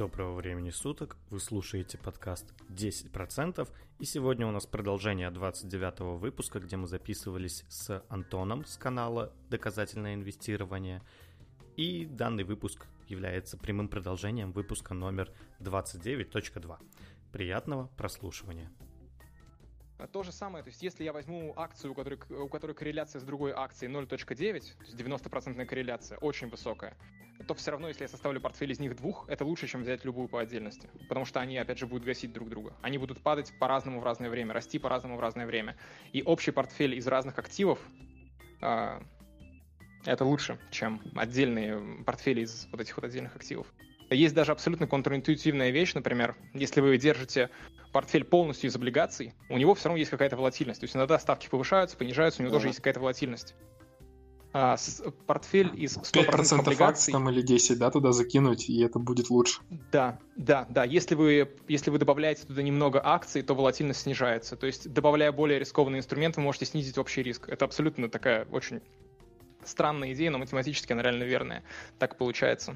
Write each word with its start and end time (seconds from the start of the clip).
Доброго 0.00 0.34
времени 0.34 0.70
суток, 0.70 1.18
вы 1.28 1.40
слушаете 1.40 1.98
подкаст 1.98 2.54
10%, 2.70 3.68
и 3.98 4.04
сегодня 4.06 4.46
у 4.46 4.50
нас 4.50 4.64
продолжение 4.64 5.30
29 5.30 6.18
выпуска, 6.18 6.58
где 6.58 6.78
мы 6.78 6.86
записывались 6.86 7.66
с 7.68 8.02
Антоном 8.08 8.64
с 8.64 8.78
канала 8.78 9.30
«Доказательное 9.50 10.14
инвестирование», 10.14 11.02
и 11.76 12.06
данный 12.06 12.44
выпуск 12.44 12.86
является 13.08 13.58
прямым 13.58 13.88
продолжением 13.88 14.52
выпуска 14.52 14.94
номер 14.94 15.30
29.2. 15.58 16.78
Приятного 17.30 17.88
прослушивания! 17.98 18.72
А 19.98 20.06
то 20.06 20.22
же 20.22 20.32
самое, 20.32 20.64
то 20.64 20.70
есть 20.70 20.82
если 20.82 21.04
я 21.04 21.12
возьму 21.12 21.52
акцию, 21.56 21.92
у 21.92 21.94
которой, 21.94 22.18
у 22.30 22.48
которой 22.48 22.72
корреляция 22.72 23.20
с 23.20 23.22
другой 23.22 23.52
акцией 23.52 23.92
0.9, 23.92 24.06
то 24.06 24.14
есть 24.14 24.94
90% 24.94 25.62
корреляция, 25.66 26.16
очень 26.16 26.48
высокая, 26.48 26.96
то 27.46 27.54
все 27.54 27.70
равно, 27.70 27.88
если 27.88 28.02
я 28.02 28.08
составлю 28.08 28.40
портфель 28.40 28.72
из 28.72 28.80
них 28.80 28.96
двух, 28.96 29.28
это 29.28 29.44
лучше, 29.44 29.66
чем 29.66 29.82
взять 29.82 30.04
любую 30.04 30.28
по 30.28 30.40
отдельности. 30.40 30.88
Потому 31.08 31.24
что 31.24 31.40
они, 31.40 31.56
опять 31.58 31.78
же, 31.78 31.86
будут 31.86 32.04
гасить 32.04 32.32
друг 32.32 32.48
друга. 32.48 32.74
Они 32.82 32.98
будут 32.98 33.22
падать 33.22 33.52
по-разному 33.58 34.00
в 34.00 34.04
разное 34.04 34.30
время, 34.30 34.52
расти 34.52 34.78
по-разному 34.78 35.16
в 35.16 35.20
разное 35.20 35.46
время. 35.46 35.76
И 36.12 36.22
общий 36.22 36.50
портфель 36.50 36.94
из 36.94 37.06
разных 37.06 37.38
активов 37.38 37.78
э, 38.60 39.00
это 40.04 40.24
лучше, 40.24 40.58
чем 40.70 41.00
отдельные 41.14 42.04
портфели 42.04 42.42
из 42.42 42.66
вот 42.72 42.80
этих 42.80 42.96
вот 42.96 43.04
отдельных 43.04 43.36
активов. 43.36 43.66
Есть 44.10 44.34
даже 44.34 44.50
абсолютно 44.50 44.88
контринтуитивная 44.88 45.70
вещь, 45.70 45.94
например, 45.94 46.34
если 46.52 46.80
вы 46.80 46.98
держите 46.98 47.48
портфель 47.92 48.24
полностью 48.24 48.68
из 48.68 48.74
облигаций, 48.74 49.34
у 49.48 49.56
него 49.56 49.74
все 49.74 49.88
равно 49.88 49.98
есть 49.98 50.10
какая-то 50.10 50.36
волатильность. 50.36 50.80
То 50.80 50.84
есть 50.84 50.96
иногда 50.96 51.18
ставки 51.18 51.48
повышаются, 51.48 51.96
понижаются, 51.96 52.42
у 52.42 52.44
него 52.44 52.52
тоже 52.52 52.68
есть 52.68 52.78
какая-то 52.78 53.00
волатильность. 53.00 53.54
А, 54.52 54.76
с, 54.76 55.02
портфель 55.26 55.70
из 55.76 55.96
100% 55.96 56.26
5% 56.26 56.58
облигаций... 56.58 56.84
акций 56.84 57.12
там 57.12 57.30
или 57.30 57.40
10, 57.40 57.78
да, 57.78 57.90
туда 57.90 58.10
закинуть, 58.10 58.68
и 58.68 58.82
это 58.82 58.98
будет 58.98 59.30
лучше. 59.30 59.60
Да, 59.92 60.18
да, 60.34 60.66
да. 60.68 60.82
Если 60.84 61.14
вы, 61.14 61.54
если 61.68 61.90
вы 61.90 61.98
добавляете 61.98 62.46
туда 62.46 62.62
немного 62.62 63.00
акций, 63.04 63.42
то 63.42 63.54
волатильность 63.54 64.00
снижается. 64.00 64.56
То 64.56 64.66
есть, 64.66 64.92
добавляя 64.92 65.30
более 65.30 65.60
рискованный 65.60 65.98
инструмент, 65.98 66.36
вы 66.36 66.42
можете 66.42 66.66
снизить 66.66 66.98
общий 66.98 67.22
риск. 67.22 67.48
Это 67.48 67.64
абсолютно 67.64 68.08
такая 68.08 68.44
очень 68.46 68.80
странная 69.64 70.12
идея, 70.14 70.30
но 70.30 70.38
математически 70.38 70.92
она 70.92 71.02
реально 71.02 71.24
верная. 71.24 71.62
Так 71.98 72.16
получается. 72.16 72.74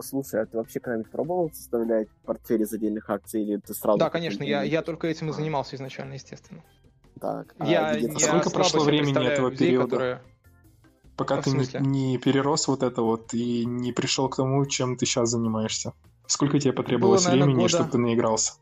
Слушай, 0.00 0.42
а 0.42 0.46
ты 0.46 0.56
вообще 0.56 0.80
когда-нибудь 0.80 1.10
пробовал 1.10 1.50
составлять 1.52 2.08
портфель 2.24 2.62
из 2.62 2.72
отдельных 2.72 3.08
акций 3.08 3.42
или 3.42 3.56
ты 3.58 3.72
сразу... 3.72 3.98
Да, 3.98 4.10
конечно, 4.10 4.42
я, 4.42 4.62
я 4.62 4.82
только 4.82 5.06
этим 5.06 5.30
и 5.30 5.32
занимался 5.32 5.76
изначально, 5.76 6.14
естественно. 6.14 6.62
Так, 7.24 7.54
а 7.58 7.66
я, 7.66 7.96
я 7.96 8.18
сколько 8.18 8.50
прошло 8.50 8.84
времени 8.84 9.26
этого 9.26 9.48
людей, 9.48 9.68
периода? 9.68 9.88
Которые... 9.88 10.22
Пока 11.16 11.38
а 11.38 11.42
ты 11.42 11.52
не, 11.52 11.66
не 11.80 12.18
перерос 12.18 12.68
вот 12.68 12.82
это 12.82 13.00
вот 13.00 13.32
и 13.32 13.64
не 13.64 13.92
пришел 13.92 14.28
к 14.28 14.36
тому, 14.36 14.66
чем 14.66 14.98
ты 14.98 15.06
сейчас 15.06 15.30
занимаешься. 15.30 15.94
Сколько 16.26 16.60
тебе 16.60 16.74
потребовалось 16.74 17.22
Было, 17.22 17.30
наверное, 17.30 17.54
времени, 17.54 17.62
года... 17.62 17.76
чтобы 17.76 17.90
ты 17.90 17.98
наигрался? 17.98 18.52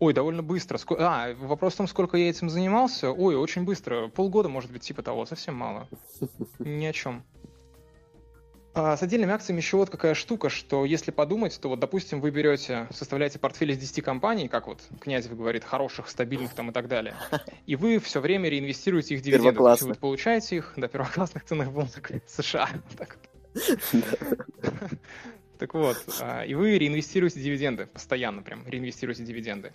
Ой, 0.00 0.12
довольно 0.12 0.42
быстро. 0.42 0.80
А, 0.98 1.32
вопрос 1.34 1.74
в 1.74 1.76
том, 1.76 1.86
сколько 1.86 2.16
я 2.16 2.28
этим 2.28 2.50
занимался? 2.50 3.12
Ой, 3.12 3.36
очень 3.36 3.62
быстро. 3.62 4.08
Полгода, 4.08 4.48
может 4.48 4.72
быть, 4.72 4.82
типа 4.82 5.02
того. 5.02 5.24
Совсем 5.24 5.54
мало. 5.54 5.86
Ни 6.58 6.86
о 6.86 6.92
чем. 6.92 7.22
А 8.76 8.96
с 8.96 9.02
отдельными 9.04 9.32
акциями 9.32 9.60
еще 9.60 9.76
вот 9.76 9.88
какая 9.88 10.14
штука, 10.14 10.48
что 10.48 10.84
если 10.84 11.12
подумать, 11.12 11.56
то 11.60 11.68
вот, 11.68 11.78
допустим, 11.78 12.20
вы 12.20 12.32
берете, 12.32 12.88
составляете 12.90 13.38
портфель 13.38 13.70
из 13.70 13.78
10 13.78 14.02
компаний, 14.02 14.48
как 14.48 14.66
вот 14.66 14.80
Князев 15.00 15.36
говорит, 15.36 15.62
хороших, 15.62 16.08
стабильных 16.08 16.54
там 16.54 16.70
и 16.70 16.72
так 16.72 16.88
далее, 16.88 17.14
и 17.66 17.76
вы 17.76 18.00
все 18.00 18.20
время 18.20 18.48
реинвестируете 18.48 19.14
их 19.14 19.22
дивиденды. 19.22 19.60
То 19.60 19.70
есть 19.70 19.82
вы 19.82 19.94
получаете 19.94 20.56
их, 20.56 20.72
до 20.76 20.88
первоклассных 20.88 21.44
ценных 21.44 21.70
бумаг 21.72 22.10
США. 22.26 22.68
Так 25.56 25.72
вот, 25.72 25.96
а, 26.20 26.42
и 26.42 26.52
вы 26.54 26.76
реинвестируете 26.76 27.40
дивиденды, 27.40 27.86
постоянно 27.86 28.42
прям 28.42 28.66
реинвестируете 28.66 29.22
дивиденды. 29.22 29.72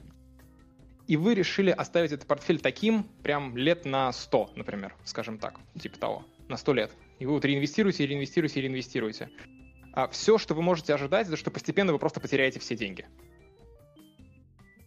И 1.07 1.15
вы 1.15 1.33
решили 1.35 1.71
оставить 1.71 2.11
этот 2.11 2.27
портфель 2.27 2.59
таким 2.59 3.05
прям 3.23 3.55
лет 3.55 3.85
на 3.85 4.11
100, 4.11 4.51
например, 4.55 4.93
скажем 5.05 5.37
так, 5.37 5.57
типа 5.81 5.97
того, 5.97 6.25
на 6.49 6.57
100 6.57 6.73
лет. 6.73 6.91
И 7.19 7.25
вы 7.25 7.33
вот 7.33 7.45
реинвестируете, 7.45 8.07
реинвестируете, 8.07 8.61
реинвестируете. 8.61 9.29
А 9.93 10.07
все, 10.07 10.37
что 10.37 10.53
вы 10.53 10.61
можете 10.61 10.93
ожидать, 10.93 11.27
это 11.27 11.35
что 11.35 11.51
постепенно 11.51 11.91
вы 11.91 11.99
просто 11.99 12.19
потеряете 12.19 12.59
все 12.59 12.75
деньги. 12.75 13.05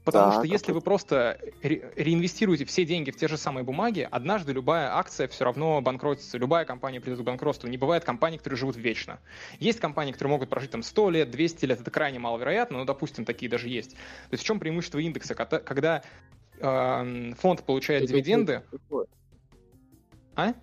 Потому 0.04 0.32
да, 0.32 0.38
что 0.38 0.42
если 0.42 0.72
вы 0.72 0.80
просто 0.80 1.38
ре- 1.62 1.92
реинвестируете 1.94 2.64
все 2.64 2.84
деньги 2.84 3.12
в 3.12 3.16
те 3.16 3.28
же 3.28 3.36
самые 3.36 3.62
бумаги, 3.62 4.08
однажды 4.10 4.52
любая 4.52 4.96
акция 4.96 5.28
все 5.28 5.44
равно 5.44 5.80
банкротится, 5.80 6.38
любая 6.38 6.64
компания 6.64 7.00
придет 7.00 7.20
к 7.20 7.22
банкротству. 7.22 7.68
Не 7.68 7.76
бывает 7.76 8.04
компаний, 8.04 8.38
которые 8.38 8.58
живут 8.58 8.76
вечно. 8.76 9.20
Есть 9.60 9.78
компании, 9.78 10.10
которые 10.10 10.32
могут 10.32 10.48
прожить 10.48 10.72
там 10.72 10.82
100 10.82 11.10
лет, 11.10 11.30
200 11.30 11.66
лет, 11.66 11.80
это 11.80 11.90
крайне 11.92 12.18
маловероятно, 12.18 12.78
но, 12.78 12.84
допустим, 12.84 13.24
такие 13.24 13.48
даже 13.48 13.68
есть. 13.68 13.92
То 13.92 14.32
есть 14.32 14.42
в 14.42 14.46
чем 14.46 14.58
преимущество 14.58 14.98
индекса? 14.98 15.36
Когда 15.36 16.02
э, 16.58 17.32
фонд 17.38 17.62
получает 17.62 18.04
это 18.04 18.12
дивиденды... 18.12 18.62
А? 20.34 20.54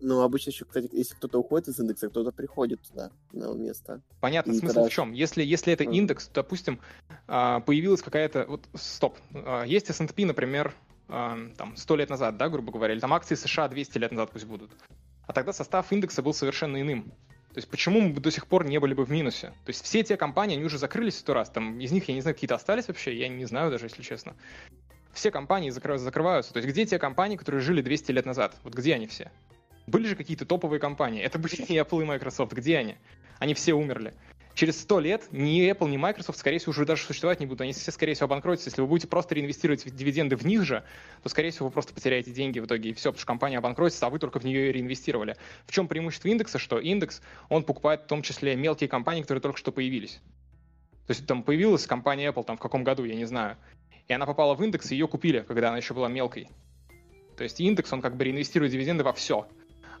Ну, 0.00 0.22
обычно 0.22 0.50
еще, 0.50 0.64
кстати, 0.64 0.88
если 0.92 1.14
кто-то 1.14 1.38
уходит 1.38 1.68
из 1.68 1.78
индекса, 1.78 2.08
кто-то 2.08 2.32
приходит 2.32 2.80
туда, 2.82 3.10
на 3.32 3.52
место. 3.54 4.00
Понятно, 4.20 4.52
и 4.52 4.58
смысл 4.58 4.74
тогда... 4.74 4.88
в 4.88 4.92
чем? 4.92 5.12
Если, 5.12 5.42
если 5.42 5.72
это 5.72 5.84
индекс, 5.84 6.30
допустим, 6.32 6.80
а, 7.26 7.60
появилась 7.60 8.02
какая-то... 8.02 8.46
Вот, 8.46 8.62
стоп. 8.74 9.18
А, 9.34 9.64
есть 9.64 9.90
S&P, 9.90 10.24
например, 10.24 10.74
а, 11.08 11.38
там, 11.56 11.76
100 11.76 11.96
лет 11.96 12.10
назад, 12.10 12.36
да, 12.36 12.48
грубо 12.48 12.72
говоря, 12.72 12.94
или 12.94 13.00
там 13.00 13.12
акции 13.12 13.34
США 13.34 13.68
200 13.68 13.98
лет 13.98 14.12
назад 14.12 14.30
пусть 14.30 14.46
будут. 14.46 14.70
А 15.26 15.32
тогда 15.32 15.52
состав 15.52 15.92
индекса 15.92 16.22
был 16.22 16.34
совершенно 16.34 16.80
иным. 16.80 17.12
То 17.52 17.58
есть 17.58 17.68
почему 17.68 18.00
мы 18.00 18.14
до 18.14 18.30
сих 18.30 18.46
пор 18.46 18.64
не 18.64 18.78
были 18.78 18.94
бы 18.94 19.04
в 19.04 19.10
минусе? 19.10 19.48
То 19.64 19.70
есть 19.70 19.84
все 19.84 20.04
те 20.04 20.16
компании, 20.16 20.56
они 20.56 20.64
уже 20.64 20.78
закрылись 20.78 21.18
сто 21.18 21.34
раз. 21.34 21.50
Там 21.50 21.80
из 21.80 21.90
них, 21.90 22.08
я 22.08 22.14
не 22.14 22.20
знаю, 22.20 22.36
какие-то 22.36 22.54
остались 22.54 22.86
вообще, 22.86 23.18
я 23.18 23.28
не 23.28 23.44
знаю 23.44 23.70
даже, 23.72 23.86
если 23.86 24.02
честно. 24.02 24.36
Все 25.12 25.32
компании 25.32 25.70
закрываются. 25.70 26.52
То 26.52 26.58
есть 26.58 26.68
где 26.68 26.86
те 26.86 26.98
компании, 27.00 27.36
которые 27.36 27.60
жили 27.60 27.82
200 27.82 28.12
лет 28.12 28.24
назад? 28.24 28.54
Вот 28.62 28.74
где 28.74 28.94
они 28.94 29.08
все? 29.08 29.32
Были 29.90 30.06
же 30.06 30.14
какие-то 30.14 30.46
топовые 30.46 30.78
компании. 30.78 31.20
Это 31.20 31.40
были 31.40 31.56
и 31.56 31.76
Apple, 31.76 32.02
и 32.02 32.04
Microsoft. 32.04 32.52
Где 32.52 32.78
они? 32.78 32.94
Они 33.40 33.54
все 33.54 33.72
умерли. 33.72 34.14
Через 34.54 34.80
сто 34.80 35.00
лет 35.00 35.26
ни 35.32 35.68
Apple, 35.68 35.88
ни 35.88 35.96
Microsoft, 35.96 36.38
скорее 36.38 36.58
всего, 36.58 36.70
уже 36.70 36.84
даже 36.84 37.02
существовать 37.02 37.40
не 37.40 37.46
будут. 37.46 37.62
Они 37.62 37.72
все, 37.72 37.90
скорее 37.90 38.14
всего, 38.14 38.26
обанкротятся. 38.26 38.70
Если 38.70 38.82
вы 38.82 38.86
будете 38.86 39.08
просто 39.08 39.34
реинвестировать 39.34 39.84
дивиденды 39.92 40.36
в 40.36 40.46
них 40.46 40.62
же, 40.62 40.84
то, 41.24 41.28
скорее 41.28 41.50
всего, 41.50 41.66
вы 41.66 41.72
просто 41.72 41.92
потеряете 41.92 42.30
деньги 42.30 42.60
в 42.60 42.66
итоге, 42.66 42.90
и 42.90 42.92
все, 42.92 43.10
потому 43.10 43.18
что 43.18 43.26
компания 43.26 43.58
обанкротится, 43.58 44.06
а 44.06 44.10
вы 44.10 44.20
только 44.20 44.38
в 44.38 44.44
нее 44.44 44.70
реинвестировали. 44.70 45.36
В 45.66 45.72
чем 45.72 45.88
преимущество 45.88 46.28
индекса? 46.28 46.58
Что 46.60 46.78
индекс, 46.78 47.20
он 47.48 47.64
покупает 47.64 48.02
в 48.02 48.06
том 48.06 48.22
числе 48.22 48.54
мелкие 48.54 48.88
компании, 48.88 49.22
которые 49.22 49.42
только 49.42 49.58
что 49.58 49.72
появились. 49.72 50.20
То 51.06 51.12
есть 51.12 51.26
там 51.26 51.42
появилась 51.42 51.86
компания 51.86 52.28
Apple 52.28 52.44
там 52.44 52.56
в 52.56 52.60
каком 52.60 52.84
году, 52.84 53.04
я 53.04 53.16
не 53.16 53.24
знаю. 53.24 53.56
И 54.06 54.12
она 54.12 54.26
попала 54.26 54.54
в 54.54 54.62
индекс, 54.62 54.92
и 54.92 54.94
ее 54.94 55.08
купили, 55.08 55.40
когда 55.40 55.68
она 55.68 55.78
еще 55.78 55.94
была 55.94 56.08
мелкой. 56.08 56.48
То 57.36 57.42
есть 57.44 57.58
индекс, 57.60 57.92
он 57.92 58.02
как 58.02 58.16
бы 58.16 58.24
реинвестирует 58.24 58.70
дивиденды 58.70 59.02
во 59.02 59.12
все 59.12 59.48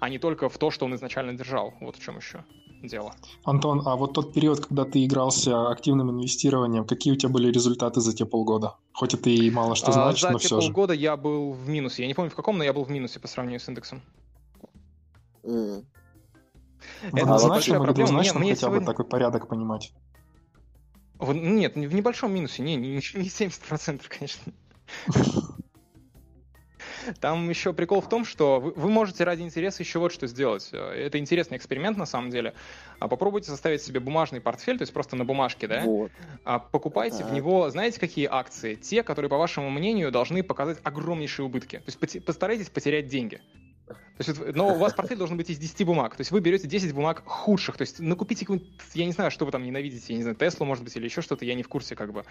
а 0.00 0.08
не 0.08 0.18
только 0.18 0.48
в 0.48 0.58
то, 0.58 0.70
что 0.70 0.86
он 0.86 0.94
изначально 0.94 1.34
держал. 1.34 1.74
Вот 1.80 1.96
в 1.96 2.02
чем 2.02 2.16
еще 2.16 2.44
дело. 2.82 3.14
Антон, 3.44 3.82
а 3.86 3.96
вот 3.96 4.14
тот 4.14 4.32
период, 4.32 4.64
когда 4.66 4.84
ты 4.84 5.04
игрался 5.04 5.68
активным 5.68 6.10
инвестированием, 6.10 6.86
какие 6.86 7.12
у 7.12 7.16
тебя 7.16 7.28
были 7.28 7.52
результаты 7.52 8.00
за 8.00 8.14
те 8.14 8.24
полгода? 8.24 8.76
Хоть 8.92 9.14
это 9.14 9.28
и 9.28 9.50
мало 9.50 9.76
что 9.76 9.92
значит, 9.92 10.24
а, 10.24 10.32
но 10.32 10.38
все 10.38 10.48
же. 10.48 10.54
За 10.56 10.60
те 10.60 10.66
полгода 10.66 10.94
я 10.94 11.16
был 11.16 11.52
в 11.52 11.68
минусе. 11.68 12.02
Я 12.02 12.08
не 12.08 12.14
помню 12.14 12.30
в 12.30 12.34
каком, 12.34 12.56
но 12.56 12.64
я 12.64 12.72
был 12.72 12.84
в 12.84 12.90
минусе 12.90 13.20
по 13.20 13.28
сравнению 13.28 13.60
с 13.60 13.68
индексом. 13.68 14.02
Mm. 15.42 15.84
Это 17.02 17.22
однозначным 17.22 17.84
или 17.84 17.92
двузначным 17.92 18.42
хотя 18.42 18.54
сегодня... 18.56 18.80
бы 18.80 18.86
такой 18.86 19.04
порядок 19.04 19.48
понимать? 19.48 19.92
В, 21.18 21.34
нет, 21.34 21.74
в 21.74 21.94
небольшом 21.94 22.32
минусе, 22.32 22.62
не, 22.62 22.76
не, 22.76 22.94
не 22.94 23.00
70%, 23.00 24.02
конечно. 24.08 24.52
Там 27.20 27.48
еще 27.48 27.72
прикол 27.72 28.00
в 28.00 28.08
том, 28.08 28.24
что 28.24 28.60
вы, 28.60 28.72
вы 28.72 28.90
можете 28.90 29.24
ради 29.24 29.42
интереса 29.42 29.82
еще 29.82 29.98
вот 29.98 30.12
что 30.12 30.26
сделать. 30.26 30.70
Это 30.72 31.18
интересный 31.18 31.56
эксперимент 31.56 31.96
на 31.96 32.06
самом 32.06 32.30
деле. 32.30 32.54
А 32.98 33.08
попробуйте 33.08 33.50
составить 33.50 33.82
себе 33.82 34.00
бумажный 34.00 34.40
портфель, 34.40 34.78
то 34.78 34.82
есть 34.82 34.92
просто 34.92 35.16
на 35.16 35.24
бумажке, 35.24 35.66
да? 35.66 35.82
Вот. 35.84 36.12
А 36.44 36.58
покупайте 36.58 37.18
так. 37.18 37.30
в 37.30 37.32
него, 37.32 37.70
знаете, 37.70 37.98
какие 37.98 38.26
акции? 38.30 38.74
Те, 38.74 39.02
которые, 39.02 39.28
по 39.28 39.38
вашему 39.38 39.70
мнению, 39.70 40.10
должны 40.10 40.42
показать 40.42 40.78
огромнейшие 40.82 41.46
убытки. 41.46 41.78
То 41.78 41.84
есть 41.86 42.24
постарайтесь 42.24 42.68
потерять 42.68 43.08
деньги. 43.08 43.40
Есть, 44.20 44.54
но 44.54 44.74
у 44.74 44.78
вас 44.78 44.92
портфель 44.92 45.16
должен 45.16 45.36
быть 45.38 45.48
из 45.48 45.58
10 45.58 45.86
бумаг. 45.86 46.14
То 46.14 46.20
есть 46.20 46.30
вы 46.30 46.40
берете 46.40 46.68
10 46.68 46.92
бумаг 46.92 47.22
худших. 47.24 47.78
То 47.78 47.82
есть 47.82 48.00
накупите 48.00 48.46
я 48.94 49.06
не 49.06 49.12
знаю, 49.12 49.30
что 49.30 49.46
вы 49.46 49.50
там 49.52 49.64
ненавидите, 49.64 50.12
я 50.12 50.16
не 50.16 50.22
знаю, 50.22 50.36
Теслу, 50.36 50.66
может 50.66 50.84
быть, 50.84 50.94
или 50.96 51.04
еще 51.04 51.22
что-то, 51.22 51.44
я 51.44 51.54
не 51.54 51.62
в 51.62 51.68
курсе 51.68 51.96
как 51.96 52.12
бы. 52.12 52.24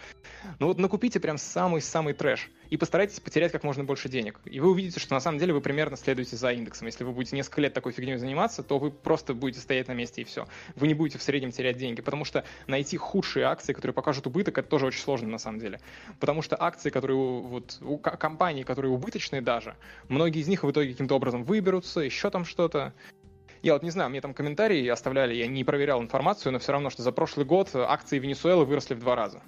Но 0.59 0.67
вот 0.67 0.77
накупите 0.77 1.19
прям 1.19 1.37
самый-самый 1.37 2.13
трэш 2.13 2.49
и 2.69 2.77
постарайтесь 2.77 3.19
потерять 3.19 3.51
как 3.51 3.63
можно 3.63 3.83
больше 3.83 4.07
денег. 4.07 4.39
И 4.45 4.59
вы 4.59 4.69
увидите, 4.69 4.99
что 4.99 5.15
на 5.15 5.19
самом 5.19 5.39
деле 5.39 5.53
вы 5.53 5.61
примерно 5.61 5.97
следуете 5.97 6.35
за 6.35 6.51
индексом. 6.51 6.85
Если 6.85 7.03
вы 7.03 7.11
будете 7.11 7.35
несколько 7.35 7.61
лет 7.61 7.73
такой 7.73 7.91
фигней 7.91 8.17
заниматься, 8.17 8.61
то 8.61 8.77
вы 8.77 8.91
просто 8.91 9.33
будете 9.33 9.59
стоять 9.59 9.87
на 9.87 9.93
месте 9.93 10.21
и 10.21 10.25
все. 10.25 10.47
Вы 10.75 10.87
не 10.87 10.93
будете 10.93 11.17
в 11.17 11.23
среднем 11.23 11.51
терять 11.51 11.77
деньги, 11.77 12.01
потому 12.01 12.23
что 12.25 12.43
найти 12.67 12.97
худшие 12.97 13.45
акции, 13.45 13.73
которые 13.73 13.93
покажут 13.93 14.27
убыток, 14.27 14.57
это 14.59 14.69
тоже 14.69 14.85
очень 14.85 15.01
сложно 15.01 15.29
на 15.29 15.39
самом 15.39 15.59
деле. 15.59 15.79
Потому 16.19 16.43
что 16.43 16.55
акции, 16.61 16.91
которые 16.91 17.17
вот 17.17 17.79
у 17.81 17.97
компаний, 17.97 18.63
которые 18.63 18.91
убыточные 18.91 19.41
даже, 19.41 19.75
многие 20.07 20.41
из 20.41 20.47
них 20.47 20.63
в 20.63 20.69
итоге 20.69 20.91
каким-то 20.91 21.15
образом 21.15 21.43
выберутся, 21.79 22.01
еще 22.01 22.29
там 22.29 22.45
что-то. 22.45 22.93
Я 23.61 23.73
вот 23.73 23.83
не 23.83 23.89
знаю, 23.89 24.09
мне 24.09 24.21
там 24.21 24.33
комментарии 24.33 24.87
оставляли, 24.87 25.33
я 25.33 25.47
не 25.47 25.63
проверял 25.63 26.01
информацию, 26.01 26.53
но 26.53 26.59
все 26.59 26.71
равно, 26.71 26.89
что 26.89 27.03
за 27.03 27.11
прошлый 27.11 27.45
год 27.45 27.69
акции 27.75 28.19
Венесуэлы 28.19 28.65
выросли 28.65 28.93
в 28.93 28.99
два 28.99 29.15
раза. 29.15 29.41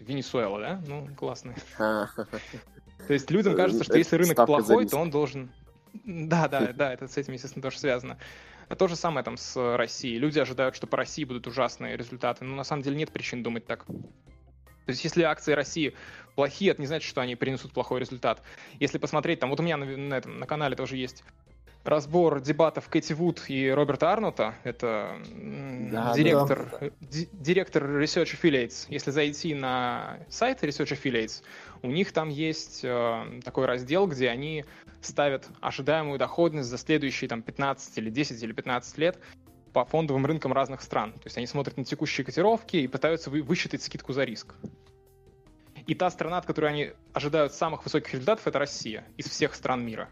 Венесуэла, 0.00 0.58
да? 0.60 0.82
Ну, 0.86 1.08
классно. 1.16 1.54
То 1.78 3.12
есть 3.12 3.30
людям 3.30 3.54
кажется, 3.54 3.84
что 3.84 3.98
если 3.98 4.16
рынок 4.16 4.46
плохой, 4.46 4.86
то 4.88 4.96
он 4.98 5.10
должен... 5.10 5.52
Да, 6.04 6.48
да, 6.48 6.72
да, 6.74 6.92
это 6.92 7.06
с 7.06 7.16
этим, 7.16 7.34
естественно, 7.34 7.62
тоже 7.62 7.78
связано. 7.78 8.18
То 8.76 8.88
же 8.88 8.96
самое 8.96 9.22
там 9.22 9.36
с 9.36 9.76
Россией. 9.76 10.18
Люди 10.18 10.38
ожидают, 10.38 10.74
что 10.74 10.86
по 10.86 10.96
России 10.96 11.24
будут 11.24 11.46
ужасные 11.46 11.96
результаты, 11.96 12.44
но 12.44 12.56
на 12.56 12.64
самом 12.64 12.82
деле 12.82 12.96
нет 12.96 13.12
причин 13.12 13.42
думать 13.42 13.66
так. 13.66 13.84
То 13.84 14.90
есть 14.90 15.04
если 15.04 15.22
акции 15.22 15.52
России 15.52 15.94
плохие, 16.34 16.72
это 16.72 16.80
не 16.80 16.86
значит, 16.86 17.08
что 17.08 17.20
они 17.20 17.36
принесут 17.36 17.72
плохой 17.72 18.00
результат. 18.00 18.42
Если 18.80 18.98
посмотреть, 18.98 19.38
там 19.38 19.50
вот 19.50 19.60
у 19.60 19.62
меня 19.62 19.76
на, 19.76 19.84
на, 19.84 20.14
этом, 20.14 20.38
на 20.38 20.46
канале 20.46 20.74
тоже 20.74 20.96
есть 20.96 21.22
разбор 21.84 22.40
дебатов 22.40 22.88
Кэти 22.88 23.12
Вуд 23.12 23.44
и 23.48 23.70
Роберта 23.70 24.12
Арнута. 24.12 24.54
Это 24.64 25.16
да, 25.90 26.12
директор, 26.14 26.68
да. 26.80 26.88
директор 27.32 27.84
Research 27.84 28.38
Affiliates. 28.40 28.86
Если 28.88 29.10
зайти 29.10 29.54
на 29.54 30.18
сайт 30.28 30.62
Research 30.62 30.98
Affiliates, 30.98 31.42
у 31.82 31.88
них 31.90 32.12
там 32.12 32.28
есть 32.28 32.80
э, 32.84 33.40
такой 33.44 33.66
раздел, 33.66 34.06
где 34.06 34.28
они 34.28 34.64
ставят 35.00 35.48
ожидаемую 35.60 36.18
доходность 36.18 36.68
за 36.68 36.78
следующие 36.78 37.28
там, 37.28 37.42
15 37.42 37.98
или 37.98 38.10
10 38.10 38.42
или 38.42 38.52
15 38.52 38.98
лет 38.98 39.18
по 39.72 39.84
фондовым 39.84 40.26
рынкам 40.26 40.52
разных 40.52 40.82
стран. 40.82 41.12
То 41.12 41.24
есть 41.24 41.36
они 41.36 41.46
смотрят 41.46 41.76
на 41.76 41.84
текущие 41.84 42.24
котировки 42.24 42.76
и 42.76 42.86
пытаются 42.86 43.30
вы, 43.30 43.42
высчитать 43.42 43.82
скидку 43.82 44.12
за 44.12 44.24
риск. 44.24 44.54
И 45.86 45.94
та 45.94 46.10
страна, 46.10 46.38
от 46.38 46.46
которой 46.46 46.70
они 46.70 46.92
ожидают 47.12 47.52
самых 47.52 47.82
высоких 47.84 48.12
результатов, 48.12 48.46
это 48.46 48.58
Россия 48.58 49.04
из 49.16 49.26
всех 49.26 49.54
стран 49.54 49.84
мира. 49.84 50.08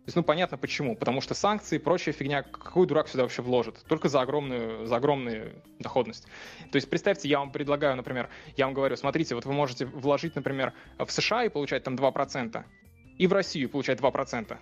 То 0.00 0.08
есть, 0.08 0.16
ну, 0.16 0.22
понятно 0.22 0.56
почему. 0.56 0.96
Потому 0.96 1.20
что 1.20 1.34
санкции 1.34 1.76
и 1.76 1.78
прочая 1.78 2.14
фигня, 2.14 2.42
какой 2.42 2.86
дурак 2.86 3.08
сюда 3.08 3.24
вообще 3.24 3.42
вложит? 3.42 3.84
Только 3.86 4.08
за 4.08 4.22
огромную, 4.22 4.86
за 4.86 4.96
огромную 4.96 5.62
доходность. 5.78 6.24
То 6.72 6.76
есть, 6.76 6.88
представьте, 6.88 7.28
я 7.28 7.38
вам 7.38 7.52
предлагаю, 7.52 7.96
например, 7.96 8.30
я 8.56 8.64
вам 8.64 8.74
говорю, 8.74 8.96
смотрите, 8.96 9.34
вот 9.34 9.44
вы 9.44 9.52
можете 9.52 9.84
вложить, 9.84 10.34
например, 10.34 10.72
в 10.98 11.10
США 11.10 11.44
и 11.44 11.48
получать 11.50 11.84
там 11.84 11.96
2%, 11.96 12.64
и 13.18 13.26
в 13.26 13.32
Россию 13.32 13.68
получать 13.68 14.00
2%. 14.00 14.56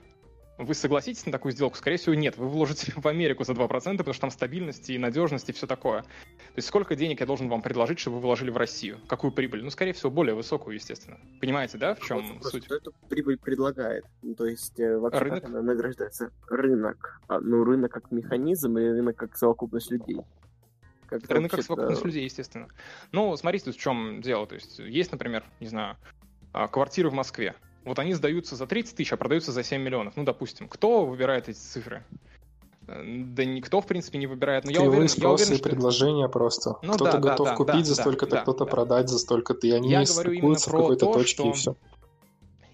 Вы 0.58 0.74
согласитесь 0.74 1.24
на 1.24 1.30
такую 1.30 1.52
сделку? 1.52 1.76
Скорее 1.76 1.98
всего, 1.98 2.16
нет. 2.16 2.36
Вы 2.36 2.48
вложите 2.48 2.92
в 2.96 3.06
Америку 3.06 3.44
за 3.44 3.52
2%, 3.52 3.96
потому 3.96 4.12
что 4.12 4.20
там 4.20 4.30
стабильность 4.30 4.90
и 4.90 4.98
надежность 4.98 5.48
и 5.48 5.52
все 5.52 5.68
такое. 5.68 6.02
То 6.02 6.56
есть 6.56 6.68
сколько 6.68 6.96
денег 6.96 7.20
я 7.20 7.26
должен 7.26 7.48
вам 7.48 7.62
предложить, 7.62 8.00
чтобы 8.00 8.16
вы 8.16 8.22
вложили 8.22 8.50
в 8.50 8.56
Россию? 8.56 8.98
Какую 9.06 9.32
прибыль? 9.32 9.62
Ну, 9.62 9.70
скорее 9.70 9.92
всего, 9.92 10.10
более 10.10 10.34
высокую, 10.34 10.74
естественно. 10.74 11.18
Понимаете, 11.40 11.78
да, 11.78 11.94
в 11.94 12.00
чем 12.00 12.34
Вопрос, 12.34 12.50
суть? 12.50 12.64
Кто 12.64 12.74
эту 12.74 12.92
прибыль 13.08 13.38
предлагает? 13.38 14.04
Ну, 14.22 14.34
то 14.34 14.46
есть 14.46 14.78
э, 14.80 14.98
вообще 14.98 15.20
рынок? 15.20 15.42
как 15.42 15.50
она 15.50 15.62
награждается? 15.62 16.32
Рынок. 16.48 17.20
А, 17.28 17.38
ну, 17.38 17.62
рынок 17.62 17.92
как 17.92 18.10
механизм 18.10 18.76
или 18.78 18.88
рынок 18.88 19.16
как 19.16 19.36
совокупность 19.36 19.92
людей? 19.92 20.20
Как 21.06 21.22
рынок 21.30 21.52
как 21.52 21.62
совокупность 21.62 22.04
людей, 22.04 22.24
естественно. 22.24 22.66
Ну, 23.12 23.36
смотрите, 23.36 23.70
в 23.70 23.76
чем 23.76 24.20
дело. 24.22 24.46
То 24.48 24.56
есть 24.56 24.80
есть, 24.80 25.12
например, 25.12 25.44
не 25.60 25.68
знаю, 25.68 25.96
а, 26.52 26.66
квартиры 26.66 27.10
в 27.10 27.14
Москве 27.14 27.54
вот 27.84 27.98
они 27.98 28.14
сдаются 28.14 28.56
за 28.56 28.66
30 28.66 28.96
тысяч, 28.96 29.12
а 29.12 29.16
продаются 29.16 29.52
за 29.52 29.62
7 29.62 29.80
миллионов. 29.80 30.14
Ну, 30.16 30.24
допустим. 30.24 30.68
Кто 30.68 31.06
выбирает 31.06 31.48
эти 31.48 31.58
цифры? 31.58 32.02
Э, 32.88 33.02
да 33.04 33.44
никто, 33.44 33.80
в 33.80 33.86
принципе, 33.86 34.18
не 34.18 34.26
выбирает. 34.26 34.64
Но 34.64 34.70
я 34.70 34.80
уверен, 34.82 35.08
я 35.16 35.30
уверен, 35.30 35.52
и 35.52 35.56
что... 35.56 35.68
предложения 35.68 36.28
просто. 36.28 36.76
Ну, 36.82 36.94
кто-то 36.94 37.12
да, 37.12 37.18
готов 37.18 37.48
да, 37.48 37.56
купить 37.56 37.74
да, 37.76 37.84
за 37.84 37.94
столько-то, 37.94 38.36
да, 38.36 38.42
кто-то 38.42 38.64
да. 38.64 38.70
продать 38.70 39.08
за 39.08 39.18
столько-то, 39.18 39.66
и 39.66 39.70
они 39.70 39.90
я 39.90 40.04
стыкуются 40.04 40.70
в 40.70 40.72
какой-то 40.72 41.06
то, 41.06 41.12
точке, 41.14 41.34
что... 41.34 41.50
и 41.50 41.52
все. 41.52 41.76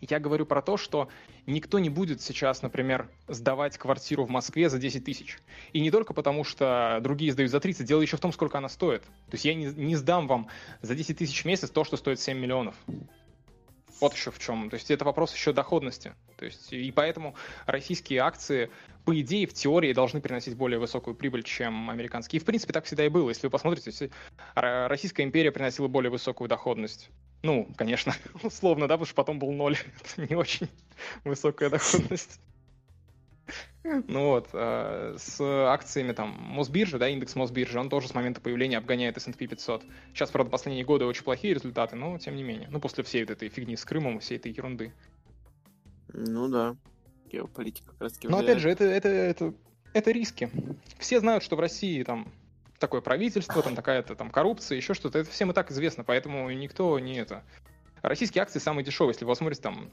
Я 0.00 0.20
говорю 0.20 0.44
про 0.44 0.60
то, 0.60 0.76
что 0.76 1.08
никто 1.46 1.78
не 1.78 1.88
будет 1.88 2.20
сейчас, 2.20 2.60
например, 2.60 3.08
сдавать 3.26 3.78
квартиру 3.78 4.26
в 4.26 4.28
Москве 4.28 4.68
за 4.68 4.78
10 4.78 5.02
тысяч. 5.02 5.38
И 5.72 5.80
не 5.80 5.90
только 5.90 6.12
потому, 6.12 6.44
что 6.44 6.98
другие 7.02 7.32
сдают 7.32 7.50
за 7.50 7.58
30, 7.58 7.86
дело 7.86 8.02
еще 8.02 8.18
в 8.18 8.20
том, 8.20 8.30
сколько 8.30 8.58
она 8.58 8.68
стоит. 8.68 9.02
То 9.02 9.32
есть 9.32 9.46
я 9.46 9.54
не, 9.54 9.66
не 9.66 9.96
сдам 9.96 10.26
вам 10.26 10.48
за 10.82 10.94
10 10.94 11.16
тысяч 11.16 11.42
в 11.42 11.46
месяц 11.46 11.70
то, 11.70 11.84
что 11.84 11.96
стоит 11.96 12.20
7 12.20 12.38
миллионов. 12.38 12.74
Вот 14.00 14.14
еще 14.14 14.30
в 14.30 14.38
чем. 14.38 14.70
То 14.70 14.74
есть 14.74 14.90
это 14.90 15.04
вопрос 15.04 15.34
еще 15.34 15.52
доходности. 15.52 16.14
То 16.36 16.44
есть, 16.44 16.72
и 16.72 16.90
поэтому 16.90 17.34
российские 17.66 18.20
акции, 18.20 18.70
по 19.04 19.18
идее, 19.18 19.46
в 19.46 19.54
теории 19.54 19.92
должны 19.92 20.20
приносить 20.20 20.56
более 20.56 20.78
высокую 20.78 21.14
прибыль, 21.14 21.42
чем 21.42 21.90
американские. 21.90 22.38
И 22.38 22.42
в 22.42 22.46
принципе 22.46 22.72
так 22.72 22.84
всегда 22.84 23.06
и 23.06 23.08
было. 23.08 23.28
Если 23.28 23.46
вы 23.46 23.50
посмотрите, 23.50 24.10
Российская 24.54 25.22
империя 25.22 25.52
приносила 25.52 25.88
более 25.88 26.10
высокую 26.10 26.48
доходность. 26.48 27.10
Ну, 27.42 27.68
конечно, 27.76 28.14
условно, 28.42 28.88
да, 28.88 28.94
потому 28.94 29.06
что 29.06 29.14
потом 29.14 29.38
был 29.38 29.52
ноль. 29.52 29.76
это 30.16 30.26
не 30.28 30.34
очень 30.34 30.68
высокая 31.24 31.70
доходность. 31.70 32.40
Ну 34.08 34.28
вот, 34.28 34.48
э, 34.52 35.16
с 35.18 35.40
акциями 35.40 36.12
там 36.12 36.30
Мосбиржи, 36.30 36.98
да, 36.98 37.08
индекс 37.08 37.36
Мосбиржи, 37.36 37.78
он 37.78 37.88
тоже 37.88 38.08
с 38.08 38.14
момента 38.14 38.40
появления 38.40 38.78
обгоняет 38.78 39.16
S&P 39.16 39.46
500. 39.46 39.84
Сейчас, 40.12 40.30
правда, 40.30 40.50
последние 40.50 40.84
годы 40.84 41.04
очень 41.04 41.24
плохие 41.24 41.54
результаты, 41.54 41.96
но 41.96 42.18
тем 42.18 42.36
не 42.36 42.42
менее. 42.42 42.68
Ну, 42.70 42.80
после 42.80 43.04
всей 43.04 43.22
вот 43.22 43.30
этой 43.30 43.48
фигни 43.48 43.76
с 43.76 43.84
Крымом, 43.84 44.20
всей 44.20 44.38
этой 44.38 44.52
ерунды. 44.52 44.92
Ну 46.08 46.48
да, 46.48 46.76
геополитика 47.30 47.90
как 47.92 48.02
раз 48.02 48.18
Но 48.22 48.38
опять 48.38 48.58
же, 48.58 48.70
это, 48.70 48.84
это, 48.84 49.08
это, 49.08 49.54
это 49.92 50.10
риски. 50.10 50.50
Все 50.98 51.20
знают, 51.20 51.44
что 51.44 51.56
в 51.56 51.60
России 51.60 52.02
там 52.02 52.32
такое 52.78 53.00
правительство, 53.00 53.62
там 53.62 53.74
такая-то 53.74 54.14
там 54.14 54.30
коррупция, 54.30 54.76
еще 54.76 54.94
что-то. 54.94 55.18
Это 55.18 55.30
всем 55.30 55.50
и 55.50 55.54
так 55.54 55.70
известно, 55.70 56.04
поэтому 56.04 56.50
никто 56.50 56.98
не 56.98 57.18
это... 57.18 57.42
Российские 58.02 58.42
акции 58.42 58.58
самые 58.58 58.84
дешевые, 58.84 59.14
если 59.14 59.24
вы 59.24 59.30
посмотрите 59.30 59.62
там 59.62 59.90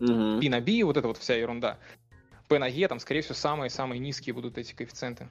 угу. 0.00 0.48
На 0.48 0.60
B, 0.60 0.84
вот 0.84 0.96
эта 0.96 1.08
вот 1.08 1.18
вся 1.18 1.34
ерунда. 1.34 1.78
P 2.50 2.58
на 2.58 2.68
E, 2.68 2.88
там, 2.88 2.98
скорее 2.98 3.20
всего, 3.20 3.34
самые-самые 3.34 4.00
низкие 4.00 4.34
будут 4.34 4.58
эти 4.58 4.74
коэффициенты. 4.74 5.28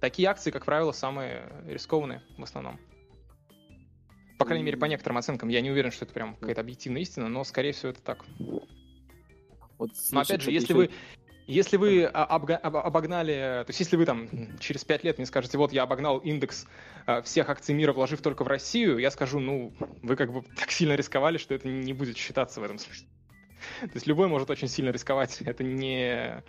Такие 0.00 0.26
акции, 0.26 0.50
как 0.50 0.64
правило, 0.64 0.92
самые 0.92 1.52
рискованные 1.66 2.22
в 2.38 2.42
основном. 2.42 2.80
По 4.38 4.46
крайней 4.46 4.64
мере, 4.64 4.78
по 4.78 4.86
некоторым 4.86 5.18
оценкам. 5.18 5.50
Я 5.50 5.60
не 5.60 5.70
уверен, 5.70 5.90
что 5.90 6.06
это 6.06 6.14
прям 6.14 6.34
какая-то 6.36 6.62
объективная 6.62 7.02
истина, 7.02 7.28
но, 7.28 7.44
скорее 7.44 7.72
всего, 7.72 7.90
это 7.90 8.00
так. 8.00 8.24
Вот, 9.76 9.90
но 10.12 10.20
опять 10.20 10.40
же, 10.40 10.50
если 10.50 10.72
вы, 10.72 10.90
если 11.46 11.76
вы 11.76 12.04
обогнали, 12.06 13.64
то 13.66 13.66
есть 13.68 13.80
если 13.80 13.96
вы 13.96 14.06
там 14.06 14.28
через 14.60 14.84
5 14.86 15.04
лет 15.04 15.18
мне 15.18 15.26
скажете, 15.26 15.58
вот 15.58 15.72
я 15.72 15.82
обогнал 15.82 16.18
индекс 16.18 16.66
а, 17.04 17.20
всех 17.20 17.50
акций 17.50 17.74
мира, 17.74 17.92
вложив 17.92 18.22
только 18.22 18.44
в 18.44 18.46
Россию, 18.46 18.96
я 18.96 19.10
скажу, 19.10 19.40
ну, 19.40 19.74
вы 20.02 20.16
как 20.16 20.32
бы 20.32 20.42
так 20.56 20.70
сильно 20.70 20.94
рисковали, 20.94 21.36
что 21.36 21.54
это 21.54 21.68
не 21.68 21.92
будет 21.92 22.16
считаться 22.16 22.60
в 22.60 22.64
этом 22.64 22.78
смысле. 22.78 23.06
То 23.80 23.90
есть 23.94 24.06
любой 24.06 24.28
может 24.28 24.50
очень 24.50 24.68
сильно 24.68 24.90
рисковать. 24.90 25.40
Это 25.44 25.64
не... 25.64 26.42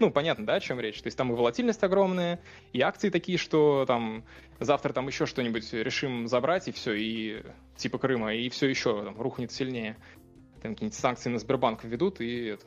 Ну, 0.00 0.10
понятно, 0.10 0.44
да, 0.44 0.54
о 0.54 0.60
чем 0.60 0.80
речь. 0.80 1.00
То 1.00 1.06
есть 1.06 1.16
там 1.16 1.32
и 1.32 1.36
волатильность 1.36 1.82
огромная, 1.84 2.40
и 2.72 2.80
акции 2.80 3.10
такие, 3.10 3.38
что 3.38 3.84
там 3.86 4.24
завтра 4.58 4.92
там 4.92 5.06
еще 5.06 5.26
что-нибудь 5.26 5.72
решим 5.72 6.26
забрать, 6.26 6.66
и 6.66 6.72
все, 6.72 6.94
и 6.94 7.42
типа 7.76 7.98
Крыма, 7.98 8.34
и 8.34 8.48
все 8.48 8.68
еще 8.68 9.04
там, 9.04 9.20
рухнет 9.20 9.52
сильнее. 9.52 9.96
Там 10.62 10.74
какие-нибудь 10.74 10.98
санкции 10.98 11.30
на 11.30 11.38
Сбербанк 11.38 11.84
введут, 11.84 12.20
и 12.20 12.46
это... 12.46 12.66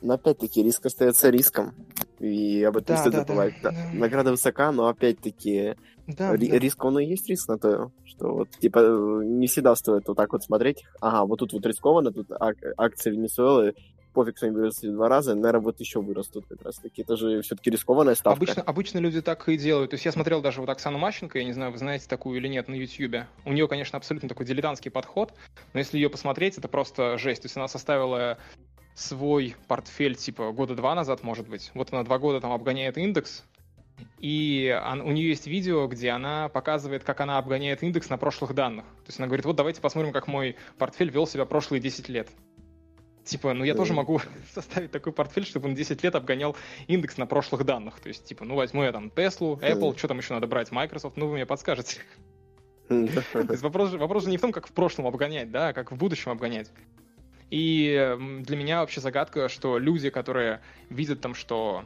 Но 0.00 0.14
опять-таки 0.14 0.62
риск 0.62 0.86
остается 0.86 1.30
риском. 1.30 1.74
И 2.18 2.62
об 2.62 2.76
этом 2.76 2.96
да, 2.96 3.00
стоит 3.00 3.12
да, 3.12 3.18
забывать. 3.20 3.54
Да, 3.62 3.72
да. 3.72 3.98
Награда 3.98 4.30
высока, 4.30 4.72
но 4.72 4.88
опять-таки 4.88 5.74
да, 6.06 6.34
ри- 6.34 6.50
да. 6.50 6.58
риск, 6.58 6.82
он 6.84 6.98
и 6.98 7.04
есть 7.04 7.28
риск 7.28 7.48
на 7.48 7.58
то, 7.58 7.90
что 8.04 8.32
вот, 8.32 8.50
типа, 8.58 9.22
не 9.22 9.46
всегда 9.46 9.74
стоит 9.74 10.08
вот 10.08 10.16
так 10.16 10.32
вот 10.32 10.42
смотреть. 10.42 10.82
Ага, 11.00 11.26
вот 11.26 11.38
тут 11.38 11.52
вот 11.52 11.66
рискованно, 11.66 12.12
тут 12.12 12.30
ак- 12.30 12.56
акции 12.78 13.10
Венесуэлы, 13.10 13.74
пофиг, 14.16 14.38
что 14.38 14.46
они 14.46 14.56
выросли 14.56 14.88
два 14.88 15.10
раза, 15.10 15.34
наверное, 15.34 15.60
вот 15.60 15.78
еще 15.78 16.00
вырастут 16.00 16.46
как 16.48 16.62
раз 16.62 16.76
таки. 16.76 17.02
Это 17.02 17.16
же 17.16 17.42
все-таки 17.42 17.70
рискованная 17.70 18.14
ставка. 18.14 18.38
Обычно, 18.44 18.62
обычно 18.62 18.98
люди 18.98 19.20
так 19.20 19.46
и 19.48 19.58
делают. 19.58 19.90
То 19.90 19.94
есть 19.94 20.06
я 20.06 20.12
смотрел 20.12 20.40
даже 20.40 20.62
вот 20.62 20.70
Оксану 20.70 20.96
Мащенко, 20.96 21.38
я 21.38 21.44
не 21.44 21.52
знаю, 21.52 21.70
вы 21.70 21.76
знаете 21.76 22.06
такую 22.08 22.38
или 22.38 22.48
нет, 22.48 22.66
на 22.68 22.74
Ютьюбе. 22.74 23.26
У 23.44 23.52
нее, 23.52 23.68
конечно, 23.68 23.98
абсолютно 23.98 24.28
такой 24.30 24.46
дилетантский 24.46 24.90
подход, 24.90 25.34
но 25.74 25.80
если 25.80 25.98
ее 25.98 26.08
посмотреть, 26.08 26.56
это 26.56 26.66
просто 26.66 27.18
жесть. 27.18 27.42
То 27.42 27.46
есть 27.46 27.56
она 27.58 27.68
составила 27.68 28.38
свой 28.96 29.54
портфель 29.68 30.16
типа 30.16 30.50
года 30.52 30.74
два 30.74 30.94
назад, 30.94 31.22
может 31.22 31.48
быть. 31.48 31.70
Вот 31.74 31.92
она 31.92 32.02
два 32.02 32.18
года 32.18 32.40
там 32.40 32.50
обгоняет 32.52 32.96
индекс, 32.96 33.44
и 34.18 34.76
он, 34.84 35.02
у 35.02 35.12
нее 35.12 35.28
есть 35.28 35.46
видео, 35.46 35.86
где 35.86 36.10
она 36.10 36.48
показывает, 36.48 37.04
как 37.04 37.20
она 37.20 37.38
обгоняет 37.38 37.82
индекс 37.82 38.08
на 38.08 38.16
прошлых 38.16 38.54
данных. 38.54 38.84
То 38.84 39.08
есть 39.08 39.18
она 39.18 39.26
говорит, 39.26 39.44
вот 39.44 39.56
давайте 39.56 39.80
посмотрим, 39.80 40.12
как 40.12 40.26
мой 40.26 40.56
портфель 40.78 41.10
вел 41.10 41.26
себя 41.26 41.44
прошлые 41.44 41.80
10 41.80 42.08
лет. 42.08 42.28
Типа, 43.24 43.52
ну 43.52 43.64
я 43.64 43.74
тоже 43.74 43.92
могу 43.92 44.20
составить 44.54 44.90
такой 44.92 45.12
портфель, 45.12 45.44
чтобы 45.44 45.68
он 45.68 45.74
10 45.74 46.02
лет 46.02 46.14
обгонял 46.14 46.56
индекс 46.86 47.18
на 47.18 47.26
прошлых 47.26 47.64
данных. 47.64 48.00
То 48.00 48.08
есть, 48.08 48.24
типа, 48.24 48.44
ну 48.44 48.54
возьму 48.54 48.82
я 48.82 48.92
там 48.92 49.08
Tesla, 49.08 49.60
Apple, 49.60 49.98
что 49.98 50.08
там 50.08 50.18
еще 50.18 50.32
надо 50.32 50.46
брать, 50.46 50.70
Microsoft, 50.70 51.16
ну 51.16 51.26
вы 51.26 51.34
мне 51.34 51.46
подскажете. 51.46 52.00
То 52.88 53.50
есть 53.50 53.62
вопрос, 53.62 53.92
вопрос 53.92 54.24
же 54.24 54.30
не 54.30 54.38
в 54.38 54.40
том, 54.40 54.52
как 54.52 54.68
в 54.68 54.72
прошлом 54.72 55.06
обгонять, 55.06 55.50
да, 55.50 55.68
а 55.68 55.72
как 55.72 55.92
в 55.92 55.96
будущем 55.96 56.30
обгонять. 56.30 56.70
И 57.50 58.16
для 58.42 58.56
меня 58.56 58.80
вообще 58.80 59.00
загадка, 59.00 59.48
что 59.48 59.78
люди, 59.78 60.10
которые 60.10 60.60
видят 60.90 61.20
там, 61.20 61.34
что 61.34 61.84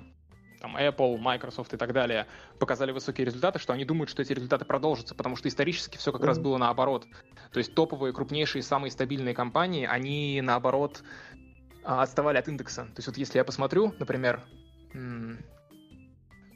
там 0.61 0.77
Apple, 0.77 1.19
Microsoft 1.19 1.73
и 1.75 1.77
так 1.77 1.93
далее 1.93 2.27
показали 2.59 2.93
высокие 2.93 3.25
результаты, 3.25 3.59
что 3.59 3.73
они 3.73 3.85
думают, 3.85 4.11
что 4.11 4.23
эти 4.23 4.33
результаты 4.33 4.65
продолжатся, 4.65 5.15
потому 5.15 5.37
что 5.37 5.49
исторически 5.49 5.97
все 5.97 6.13
как 6.13 6.21
mm-hmm. 6.21 6.27
раз 6.27 6.39
было 6.39 6.59
наоборот. 6.59 7.07
То 7.53 7.59
есть 7.59 7.75
топовые, 7.75 8.13
крупнейшие, 8.13 8.63
самые 8.63 8.91
стабильные 8.91 9.35
компании, 9.35 9.87
они 9.87 10.41
наоборот 10.43 11.03
а, 11.83 12.03
отставали 12.03 12.39
от 12.39 12.49
индекса. 12.49 12.83
То 12.83 12.99
есть 12.99 13.09
вот 13.09 13.17
если 13.17 13.39
я 13.39 13.45
посмотрю, 13.45 13.95
например, 13.99 14.43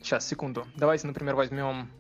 сейчас, 0.03 0.29
секунду, 0.29 0.67
давайте, 0.77 1.07
например, 1.07 1.35
возьмем 1.35 1.91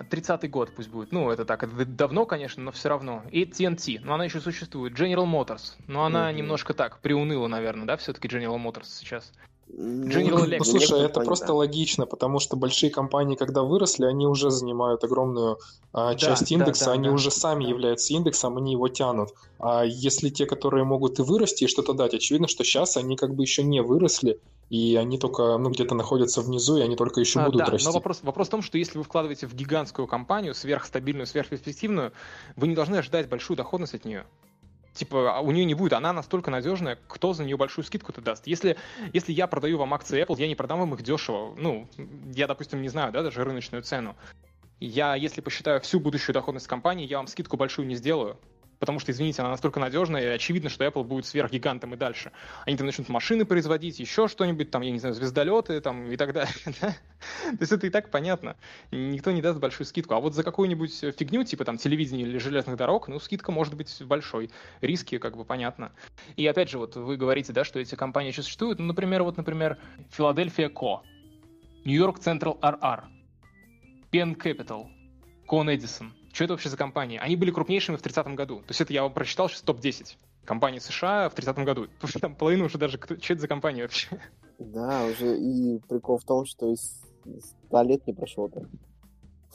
30-й 0.00 0.48
год 0.48 0.70
пусть 0.74 0.88
будет. 0.88 1.12
Ну, 1.12 1.30
это 1.30 1.44
так, 1.44 1.62
это 1.62 1.84
давно, 1.84 2.26
конечно, 2.26 2.62
но 2.62 2.72
все 2.72 2.88
равно. 2.88 3.22
И 3.30 3.44
TNT, 3.44 4.00
но 4.02 4.14
она 4.14 4.24
еще 4.24 4.40
существует. 4.40 4.98
General 4.98 5.26
Motors, 5.26 5.74
но 5.86 6.04
она 6.04 6.30
mm-hmm. 6.30 6.34
немножко 6.34 6.74
так, 6.74 7.00
приуныла, 7.00 7.48
наверное, 7.48 7.86
да, 7.86 7.96
все-таки 7.96 8.28
General 8.28 8.62
Motors 8.62 8.86
сейчас. 8.86 9.32
General 9.72 10.44
Electric. 10.44 10.58
Ну, 10.58 10.64
слушай, 10.64 11.00
это 11.00 11.20
просто 11.20 11.48
да. 11.48 11.54
логично, 11.54 12.04
потому 12.04 12.40
что 12.40 12.56
большие 12.56 12.90
компании, 12.90 13.36
когда 13.36 13.62
выросли, 13.62 14.04
они 14.04 14.26
уже 14.26 14.50
занимают 14.50 15.02
огромную 15.02 15.58
а, 15.92 16.14
часть 16.14 16.50
да, 16.50 16.54
индекса, 16.54 16.84
да, 16.86 16.90
да, 16.90 16.98
они 16.98 17.08
да. 17.08 17.14
уже 17.14 17.30
сами 17.30 17.64
да. 17.64 17.70
являются 17.70 18.12
индексом, 18.12 18.58
они 18.58 18.72
его 18.72 18.88
тянут. 18.88 19.30
А 19.58 19.82
если 19.84 20.28
те, 20.28 20.44
которые 20.44 20.84
могут 20.84 21.18
и 21.18 21.22
вырасти, 21.22 21.64
и 21.64 21.68
что-то 21.68 21.94
дать, 21.94 22.12
очевидно, 22.12 22.48
что 22.48 22.64
сейчас 22.64 22.96
они 22.98 23.16
как 23.16 23.34
бы 23.34 23.44
еще 23.44 23.62
не 23.62 23.80
выросли, 23.82 24.38
и 24.72 24.96
они 24.96 25.18
только, 25.18 25.58
ну, 25.58 25.68
где-то 25.68 25.94
находятся 25.94 26.40
внизу, 26.40 26.78
и 26.78 26.80
они 26.80 26.96
только 26.96 27.20
еще 27.20 27.40
а, 27.40 27.44
будут 27.44 27.58
да, 27.58 27.66
расти. 27.66 27.86
Но 27.86 27.92
вопрос, 27.92 28.20
вопрос 28.22 28.48
в 28.48 28.50
том, 28.50 28.62
что 28.62 28.78
если 28.78 28.96
вы 28.96 29.04
вкладываете 29.04 29.46
в 29.46 29.54
гигантскую 29.54 30.08
компанию, 30.08 30.54
сверхстабильную, 30.54 31.26
сверхперспективную, 31.26 32.12
вы 32.56 32.68
не 32.68 32.74
должны 32.74 32.96
ожидать 32.96 33.28
большую 33.28 33.58
доходность 33.58 33.94
от 33.94 34.06
нее 34.06 34.24
типа, 34.94 35.36
а 35.36 35.40
у 35.40 35.50
нее 35.52 35.66
не 35.66 35.74
будет, 35.74 35.92
она 35.92 36.12
настолько 36.14 36.50
надежная, 36.50 36.98
кто 37.06 37.34
за 37.34 37.44
нее 37.44 37.56
большую 37.56 37.84
скидку-то 37.84 38.20
даст. 38.20 38.46
Если, 38.46 38.76
если 39.12 39.32
я 39.32 39.46
продаю 39.46 39.78
вам 39.78 39.92
акции 39.94 40.22
Apple, 40.22 40.38
я 40.38 40.48
не 40.48 40.54
продам 40.54 40.80
вам 40.80 40.94
их 40.94 41.02
дешево. 41.02 41.54
Ну, 41.56 41.88
я, 42.34 42.46
допустим, 42.46 42.82
не 42.82 42.88
знаю, 42.88 43.10
да, 43.10 43.22
даже 43.22 43.42
рыночную 43.42 43.82
цену. 43.82 44.16
Я, 44.80 45.14
если 45.16 45.40
посчитаю 45.40 45.80
всю 45.80 45.98
будущую 45.98 46.34
доходность 46.34 46.66
компании, 46.66 47.06
я 47.06 47.18
вам 47.18 47.26
скидку 47.26 47.56
большую 47.56 47.86
не 47.86 47.94
сделаю 47.94 48.38
потому 48.82 48.98
что, 48.98 49.12
извините, 49.12 49.42
она 49.42 49.52
настолько 49.52 49.78
надежная, 49.78 50.24
и 50.24 50.26
очевидно, 50.26 50.68
что 50.68 50.84
Apple 50.84 51.04
будет 51.04 51.24
сверхгигантом 51.24 51.94
и 51.94 51.96
дальше. 51.96 52.32
Они 52.66 52.76
там 52.76 52.84
начнут 52.84 53.08
машины 53.08 53.44
производить, 53.44 54.00
еще 54.00 54.26
что-нибудь, 54.26 54.72
там, 54.72 54.82
я 54.82 54.90
не 54.90 54.98
знаю, 54.98 55.14
звездолеты 55.14 55.80
там, 55.80 56.10
и 56.10 56.16
так 56.16 56.32
далее. 56.32 56.52
То 56.80 57.58
есть 57.60 57.70
это 57.70 57.86
и 57.86 57.90
так 57.90 58.10
понятно. 58.10 58.56
Никто 58.90 59.30
не 59.30 59.40
даст 59.40 59.60
большую 59.60 59.86
скидку. 59.86 60.14
А 60.14 60.18
вот 60.18 60.34
за 60.34 60.42
какую-нибудь 60.42 60.92
фигню, 61.16 61.44
типа 61.44 61.64
там 61.64 61.78
телевидения 61.78 62.22
или 62.24 62.38
железных 62.38 62.76
дорог, 62.76 63.06
ну, 63.06 63.20
скидка 63.20 63.52
может 63.52 63.74
быть 63.74 64.02
большой. 64.02 64.50
Риски, 64.80 65.18
как 65.18 65.36
бы, 65.36 65.44
понятно. 65.44 65.92
И 66.34 66.44
опять 66.44 66.68
же, 66.68 66.78
вот 66.78 66.96
вы 66.96 67.16
говорите, 67.16 67.52
да, 67.52 67.62
что 67.62 67.78
эти 67.78 67.94
компании 67.94 68.32
еще 68.32 68.42
существуют. 68.42 68.80
Ну, 68.80 68.86
например, 68.86 69.22
вот, 69.22 69.36
например, 69.36 69.78
Филадельфия 70.10 70.68
Ко, 70.68 71.02
Нью-Йорк 71.84 72.18
Централ 72.18 72.58
RR, 72.60 73.04
Penn 74.10 74.36
Capital, 74.36 74.88
Con 75.48 75.72
Edison– 75.72 76.10
что 76.32 76.44
это 76.44 76.54
вообще 76.54 76.68
за 76.68 76.76
компании? 76.76 77.18
Они 77.18 77.36
были 77.36 77.50
крупнейшими 77.50 77.96
в 77.96 78.02
30 78.02 78.26
году. 78.28 78.58
То 78.60 78.70
есть 78.70 78.80
это 78.80 78.92
я 78.92 79.08
прочитал 79.08 79.48
сейчас 79.48 79.62
топ-10 79.62 80.16
компаний 80.44 80.80
США 80.80 81.28
в 81.28 81.34
30 81.34 81.58
году. 81.58 81.88
Там 82.20 82.34
половина 82.34 82.64
уже 82.64 82.78
даже... 82.78 82.98
Кто, 82.98 83.16
что 83.18 83.34
это 83.34 83.42
за 83.42 83.48
компания 83.48 83.82
вообще? 83.82 84.08
Да, 84.58 85.04
уже 85.04 85.38
и 85.38 85.78
прикол 85.88 86.18
в 86.18 86.24
том, 86.24 86.46
что 86.46 86.72
из 86.72 87.02
100 87.68 87.82
лет 87.82 88.06
не 88.06 88.12
прошло 88.12 88.48
там. 88.48 88.64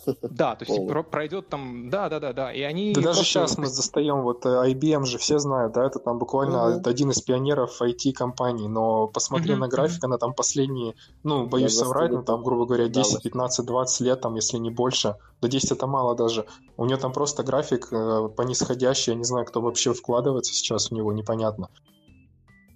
Да, 0.22 0.56
то 0.56 0.66
есть 0.66 0.88
про- 0.88 1.04
пройдет 1.04 1.50
там, 1.50 1.90
да, 1.90 2.10
да, 2.10 2.20
да, 2.20 2.34
да, 2.34 2.54
и 2.54 2.62
они. 2.62 2.94
Да 2.94 3.02
даже 3.02 3.24
сейчас 3.24 3.58
мы 3.58 3.68
застаем, 3.68 4.22
вот 4.22 4.46
э, 4.46 4.50
IBM 4.50 5.06
же 5.06 5.18
все 5.18 5.40
знают, 5.40 5.74
да, 5.74 5.86
это 5.86 6.00
там 6.00 6.20
буквально 6.20 6.56
uh-huh. 6.56 6.90
один 6.90 7.12
из 7.12 7.22
пионеров 7.22 7.82
IT-компаний, 7.82 8.68
но 8.68 9.08
посмотри 9.08 9.54
uh-huh. 9.54 9.60
на 9.60 9.68
график, 9.68 10.04
она 10.04 10.18
там 10.18 10.34
последние, 10.34 10.96
ну, 11.24 11.48
боюсь 11.48 11.76
соврать, 11.76 12.12
но 12.12 12.22
там, 12.24 12.44
грубо 12.44 12.66
говоря, 12.66 12.88
10, 12.88 13.24
15, 13.24 13.66
20 13.66 14.02
лет, 14.02 14.22
там, 14.22 14.36
если 14.36 14.58
не 14.58 14.70
больше, 14.70 15.16
до 15.42 15.48
10 15.48 15.72
это 15.72 15.88
мало 15.88 16.16
даже. 16.16 16.46
У 16.78 16.86
нее 16.86 16.98
там 16.98 17.12
просто 17.12 17.44
график 17.44 17.88
э, 17.92 18.30
по 18.36 18.42
нисходящей, 18.44 19.14
я 19.14 19.18
не 19.18 19.24
знаю, 19.24 19.46
кто 19.46 19.62
вообще 19.62 19.94
вкладывается 19.94 20.54
сейчас 20.54 20.90
в 20.90 20.92
него, 20.92 21.14
непонятно. 21.14 21.70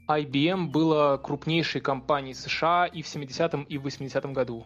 IBM 0.09 0.71
была 0.71 1.17
крупнейшей 1.17 1.81
компанией 1.81 2.33
США 2.33 2.85
и 2.85 3.01
в 3.01 3.05
70-м, 3.05 3.63
и 3.63 3.77
в 3.77 3.85
80-м 3.85 4.33
году. 4.33 4.65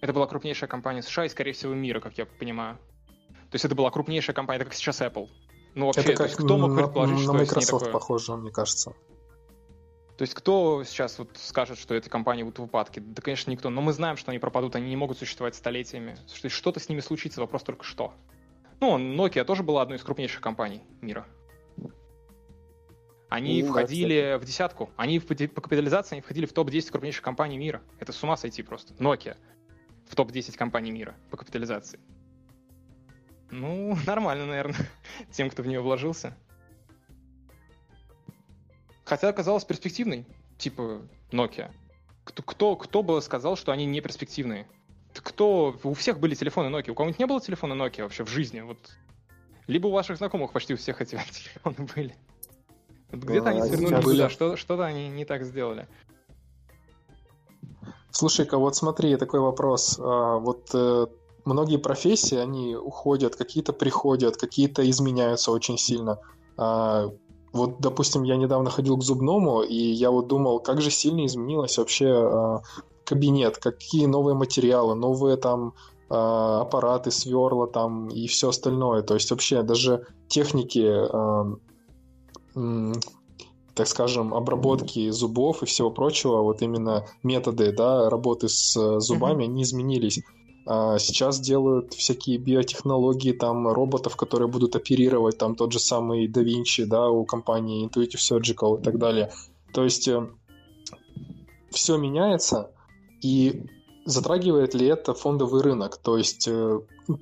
Это 0.00 0.12
была 0.12 0.26
крупнейшая 0.26 0.68
компания 0.68 1.02
США 1.02 1.24
и, 1.24 1.28
скорее 1.28 1.52
всего, 1.52 1.74
мира, 1.74 2.00
как 2.00 2.16
я 2.18 2.26
понимаю. 2.26 2.78
То 3.50 3.54
есть 3.54 3.64
это 3.64 3.74
была 3.74 3.90
крупнейшая 3.90 4.34
компания, 4.34 4.58
это 4.58 4.66
как 4.66 4.74
сейчас 4.74 5.00
Apple. 5.00 5.28
Ну, 5.74 5.86
вообще, 5.86 6.02
это 6.02 6.24
как 6.24 6.32
кто 6.32 6.56
мог 6.56 6.76
предположить, 6.76 7.16
на, 7.16 7.22
что 7.22 7.32
на 7.32 7.38
Microsoft 7.40 7.84
такое... 7.84 7.92
похоже, 7.92 8.36
мне 8.36 8.50
кажется. 8.50 8.92
То 10.16 10.22
есть 10.22 10.34
кто 10.34 10.82
сейчас 10.84 11.18
вот 11.18 11.30
скажет, 11.36 11.78
что 11.78 11.94
эти 11.94 12.08
компании 12.08 12.42
будут 12.42 12.58
в 12.58 12.64
упадке? 12.64 13.00
Да, 13.00 13.22
конечно, 13.22 13.50
никто. 13.50 13.70
Но 13.70 13.80
мы 13.80 13.92
знаем, 13.92 14.16
что 14.16 14.32
они 14.32 14.40
пропадут, 14.40 14.74
они 14.74 14.88
не 14.88 14.96
могут 14.96 15.18
существовать 15.18 15.54
столетиями. 15.54 16.16
Что 16.32 16.48
что-то 16.48 16.80
с 16.80 16.88
ними 16.88 17.00
случится, 17.00 17.40
вопрос 17.40 17.62
только 17.62 17.84
что. 17.84 18.12
Ну, 18.80 18.98
Nokia 18.98 19.44
тоже 19.44 19.62
была 19.62 19.82
одной 19.82 19.98
из 19.98 20.02
крупнейших 20.02 20.40
компаний 20.40 20.82
мира. 21.00 21.26
Они 23.28 23.62
ну, 23.62 23.68
входили 23.68 24.32
да, 24.32 24.38
в 24.38 24.44
десятку. 24.44 24.90
Они 24.96 25.20
по 25.20 25.60
капитализации 25.60 26.16
они 26.16 26.22
входили 26.22 26.46
в 26.46 26.52
топ-10 26.52 26.90
крупнейших 26.90 27.22
компаний 27.22 27.58
мира. 27.58 27.82
Это 28.00 28.12
с 28.12 28.22
ума 28.22 28.36
сойти 28.36 28.62
просто. 28.62 28.94
Nokia 28.94 29.36
в 30.08 30.14
топ-10 30.14 30.56
компаний 30.56 30.90
мира 30.90 31.14
по 31.30 31.36
капитализации. 31.36 32.00
Ну, 33.50 33.96
нормально, 34.06 34.46
наверное, 34.46 34.88
тем, 35.32 35.50
кто 35.50 35.62
в 35.62 35.66
нее 35.66 35.80
вложился. 35.80 36.36
Хотя 39.04 39.28
оказалась 39.28 39.64
перспективной, 39.64 40.26
типа 40.58 41.02
Nokia. 41.30 41.70
Кто, 42.24 42.42
кто, 42.42 42.76
кто 42.76 43.02
бы 43.02 43.22
сказал, 43.22 43.56
что 43.56 43.72
они 43.72 43.86
не 43.86 44.02
перспективные? 44.02 44.66
Кто? 45.14 45.78
У 45.82 45.94
всех 45.94 46.20
были 46.20 46.34
телефоны 46.34 46.74
Nokia. 46.74 46.90
У 46.90 46.94
кого-нибудь 46.94 47.18
не 47.18 47.26
было 47.26 47.40
телефона 47.40 47.72
Nokia 47.72 48.02
вообще 48.02 48.24
в 48.24 48.28
жизни? 48.28 48.60
Вот. 48.60 48.78
Либо 49.66 49.86
у 49.86 49.92
ваших 49.92 50.18
знакомых 50.18 50.52
почти 50.52 50.74
у 50.74 50.76
всех 50.76 51.00
эти 51.00 51.10
телефоны 51.30 51.88
были. 51.94 52.16
Вот 53.10 53.24
где-то 53.24 53.48
а, 53.48 53.50
они 53.52 53.62
свернули 53.62 54.02
туда, 54.02 54.28
что, 54.28 54.56
что-то 54.56 54.84
они 54.84 55.08
не 55.08 55.24
так 55.24 55.42
сделали. 55.44 55.88
Слушай-ка, 58.10 58.58
вот 58.58 58.74
смотри, 58.74 59.16
такой 59.16 59.40
вопрос. 59.40 59.98
А, 60.00 60.38
вот 60.38 60.70
э, 60.72 61.06
многие 61.44 61.76
профессии, 61.76 62.36
они 62.36 62.74
уходят, 62.74 63.36
какие-то 63.36 63.72
приходят, 63.72 64.36
какие-то 64.36 64.88
изменяются 64.88 65.52
очень 65.52 65.78
сильно. 65.78 66.18
А, 66.56 67.10
вот, 67.52 67.80
допустим, 67.80 68.22
я 68.24 68.36
недавно 68.36 68.70
ходил 68.70 68.96
к 68.96 69.02
зубному, 69.02 69.62
и 69.62 69.76
я 69.76 70.10
вот 70.10 70.26
думал, 70.26 70.60
как 70.60 70.80
же 70.80 70.90
сильно 70.90 71.26
изменилось 71.26 71.78
вообще 71.78 72.08
а, 72.08 72.62
кабинет, 73.04 73.58
какие 73.58 74.06
новые 74.06 74.34
материалы, 74.34 74.94
новые 74.94 75.36
там 75.36 75.74
аппараты, 76.10 77.10
сверла 77.10 77.66
там 77.66 78.08
и 78.08 78.26
все 78.28 78.48
остальное. 78.48 79.02
То 79.02 79.12
есть 79.12 79.30
вообще 79.30 79.62
даже 79.62 80.06
техники 80.26 80.80
так 83.78 83.86
скажем, 83.86 84.34
обработки 84.34 85.08
зубов 85.10 85.62
и 85.62 85.66
всего 85.66 85.92
прочего, 85.92 86.42
вот 86.42 86.62
именно 86.62 87.06
методы 87.22 87.70
да, 87.70 88.10
работы 88.10 88.48
с 88.48 88.76
э, 88.76 88.98
зубами, 88.98 89.42
mm-hmm. 89.42 89.46
они 89.46 89.62
изменились. 89.62 90.20
А 90.66 90.98
сейчас 90.98 91.38
делают 91.38 91.94
всякие 91.94 92.38
биотехнологии, 92.38 93.30
там 93.30 93.68
роботов, 93.68 94.16
которые 94.16 94.48
будут 94.48 94.74
оперировать, 94.74 95.38
там 95.38 95.54
тот 95.54 95.70
же 95.70 95.78
самый 95.78 96.26
Da 96.26 96.42
Vinci, 96.42 96.86
да, 96.86 97.08
у 97.08 97.24
компании 97.24 97.86
Intuitive 97.86 98.18
Surgical 98.18 98.80
и 98.80 98.82
так 98.82 98.98
далее. 98.98 99.30
То 99.72 99.84
есть 99.84 100.08
э, 100.08 100.28
все 101.70 101.96
меняется, 101.98 102.72
и 103.22 103.62
затрагивает 104.06 104.74
ли 104.74 104.88
это 104.88 105.14
фондовый 105.14 105.62
рынок? 105.62 105.98
То 105.98 106.18
есть 106.18 106.48
э, 106.48 106.80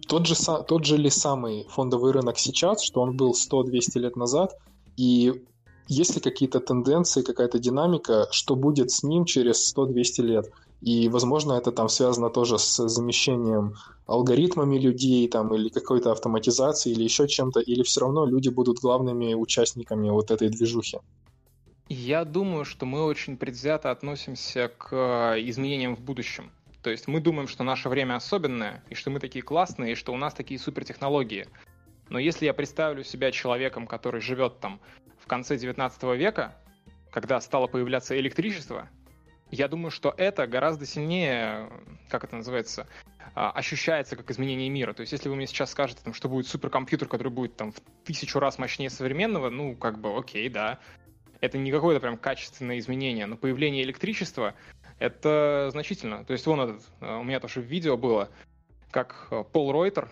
тот 0.09 0.27
же, 0.27 0.35
тот 0.67 0.87
же 0.87 0.97
ли 0.97 1.11
самый 1.11 1.67
фондовый 1.69 2.13
рынок 2.13 2.39
сейчас, 2.39 2.83
что 2.83 3.03
он 3.03 3.15
был 3.15 3.33
100-200 3.33 3.99
лет 3.99 4.17
назад, 4.17 4.57
и 4.97 5.45
есть 5.89 6.15
ли 6.15 6.21
какие-то 6.21 6.61
тенденции, 6.61 7.23
какая-то 7.23 7.59
динамика, 7.59 8.27
что 8.31 8.57
будет 8.57 8.91
с 8.91 9.03
ним 9.03 9.25
через 9.25 9.75
100-200 9.75 10.23
лет? 10.23 10.53
И, 10.83 11.09
возможно, 11.09 11.55
это 11.55 11.73
там 11.73 11.89
связано 11.89 12.29
тоже 12.29 12.59
с 12.59 12.89
замещением 12.89 13.75
алгоритмами 14.07 14.79
людей 14.79 15.27
там, 15.29 15.55
или 15.55 15.69
какой-то 15.69 16.13
автоматизацией, 16.13 16.95
или 16.95 17.05
еще 17.05 17.27
чем-то, 17.27 17.61
или 17.61 17.83
все 17.83 18.01
равно 18.01 18.27
люди 18.27 18.49
будут 18.51 18.79
главными 18.79 19.35
участниками 19.35 20.11
вот 20.11 20.31
этой 20.31 20.49
движухи? 20.49 20.99
Я 21.89 22.25
думаю, 22.25 22.65
что 22.65 22.85
мы 22.85 23.05
очень 23.05 23.37
предвзято 23.37 23.91
относимся 23.91 24.73
к 24.77 24.89
э, 24.93 25.41
изменениям 25.49 25.95
в 25.95 26.01
будущем. 26.01 26.51
То 26.83 26.91
есть 26.91 27.09
мы 27.09 27.21
думаем, 27.21 27.49
что 27.49 27.65
наше 27.65 27.89
время 27.89 28.17
особенное, 28.17 28.83
и 28.91 28.95
что 28.95 29.11
мы 29.11 29.21
такие 29.21 29.43
классные, 29.43 29.93
и 29.93 29.95
что 29.95 30.13
у 30.13 30.17
нас 30.17 30.35
такие 30.35 30.59
супертехнологии. 30.59 31.47
Но 32.09 32.19
если 32.19 32.45
я 32.45 32.55
представлю 32.55 33.03
себя 33.03 33.33
человеком, 33.33 33.87
который 33.87 34.21
живет 34.21 34.61
там 34.61 34.81
в 35.27 35.29
конце 35.29 35.59
19 35.59 36.05
века, 36.17 36.55
когда 37.11 37.41
стало 37.41 37.67
появляться 37.67 38.17
электричество, 38.17 38.89
я 39.51 39.67
думаю, 39.67 39.91
что 39.91 40.15
это 40.17 40.47
гораздо 40.47 40.87
сильнее, 40.87 41.69
как 42.09 42.23
это 42.23 42.37
называется, 42.37 42.87
а, 43.35 43.51
ощущается 43.51 44.15
как 44.15 44.31
изменение 44.31 44.69
мира. 44.69 44.93
То 44.93 45.01
есть, 45.01 45.13
если 45.13 45.29
вы 45.29 45.35
мне 45.35 45.49
сейчас 45.49 45.73
скажете, 45.73 46.01
там, 46.05 46.15
что 46.15 46.29
будет 46.29 46.47
суперкомпьютер, 46.47 47.09
который 47.09 47.33
будет 47.33 47.57
там 47.57 47.73
в 47.73 47.81
тысячу 48.05 48.39
раз 48.39 48.59
мощнее 48.59 48.89
современного, 48.89 49.51
ну, 49.51 49.75
как 49.75 49.99
бы, 49.99 50.17
окей, 50.17 50.49
да. 50.49 50.79
Это 51.41 51.59
не 51.59 51.73
какое-то 51.73 52.01
прям 52.01 52.19
качественное 52.19 52.79
изменение, 52.79 53.27
но 53.27 53.37
появление 53.37 53.83
электричества— 53.83 54.55
это 55.01 55.71
значительно. 55.73 56.25
То 56.25 56.35
есть, 56.35 56.47
вон 56.47 56.61
этот, 56.61 56.83
а, 57.01 57.19
у 57.19 57.25
меня 57.25 57.41
тоже 57.41 57.61
видео 57.61 57.97
было, 57.97 58.31
как 58.93 59.27
а, 59.33 59.43
Пол 59.43 59.73
Ройтер, 59.73 60.09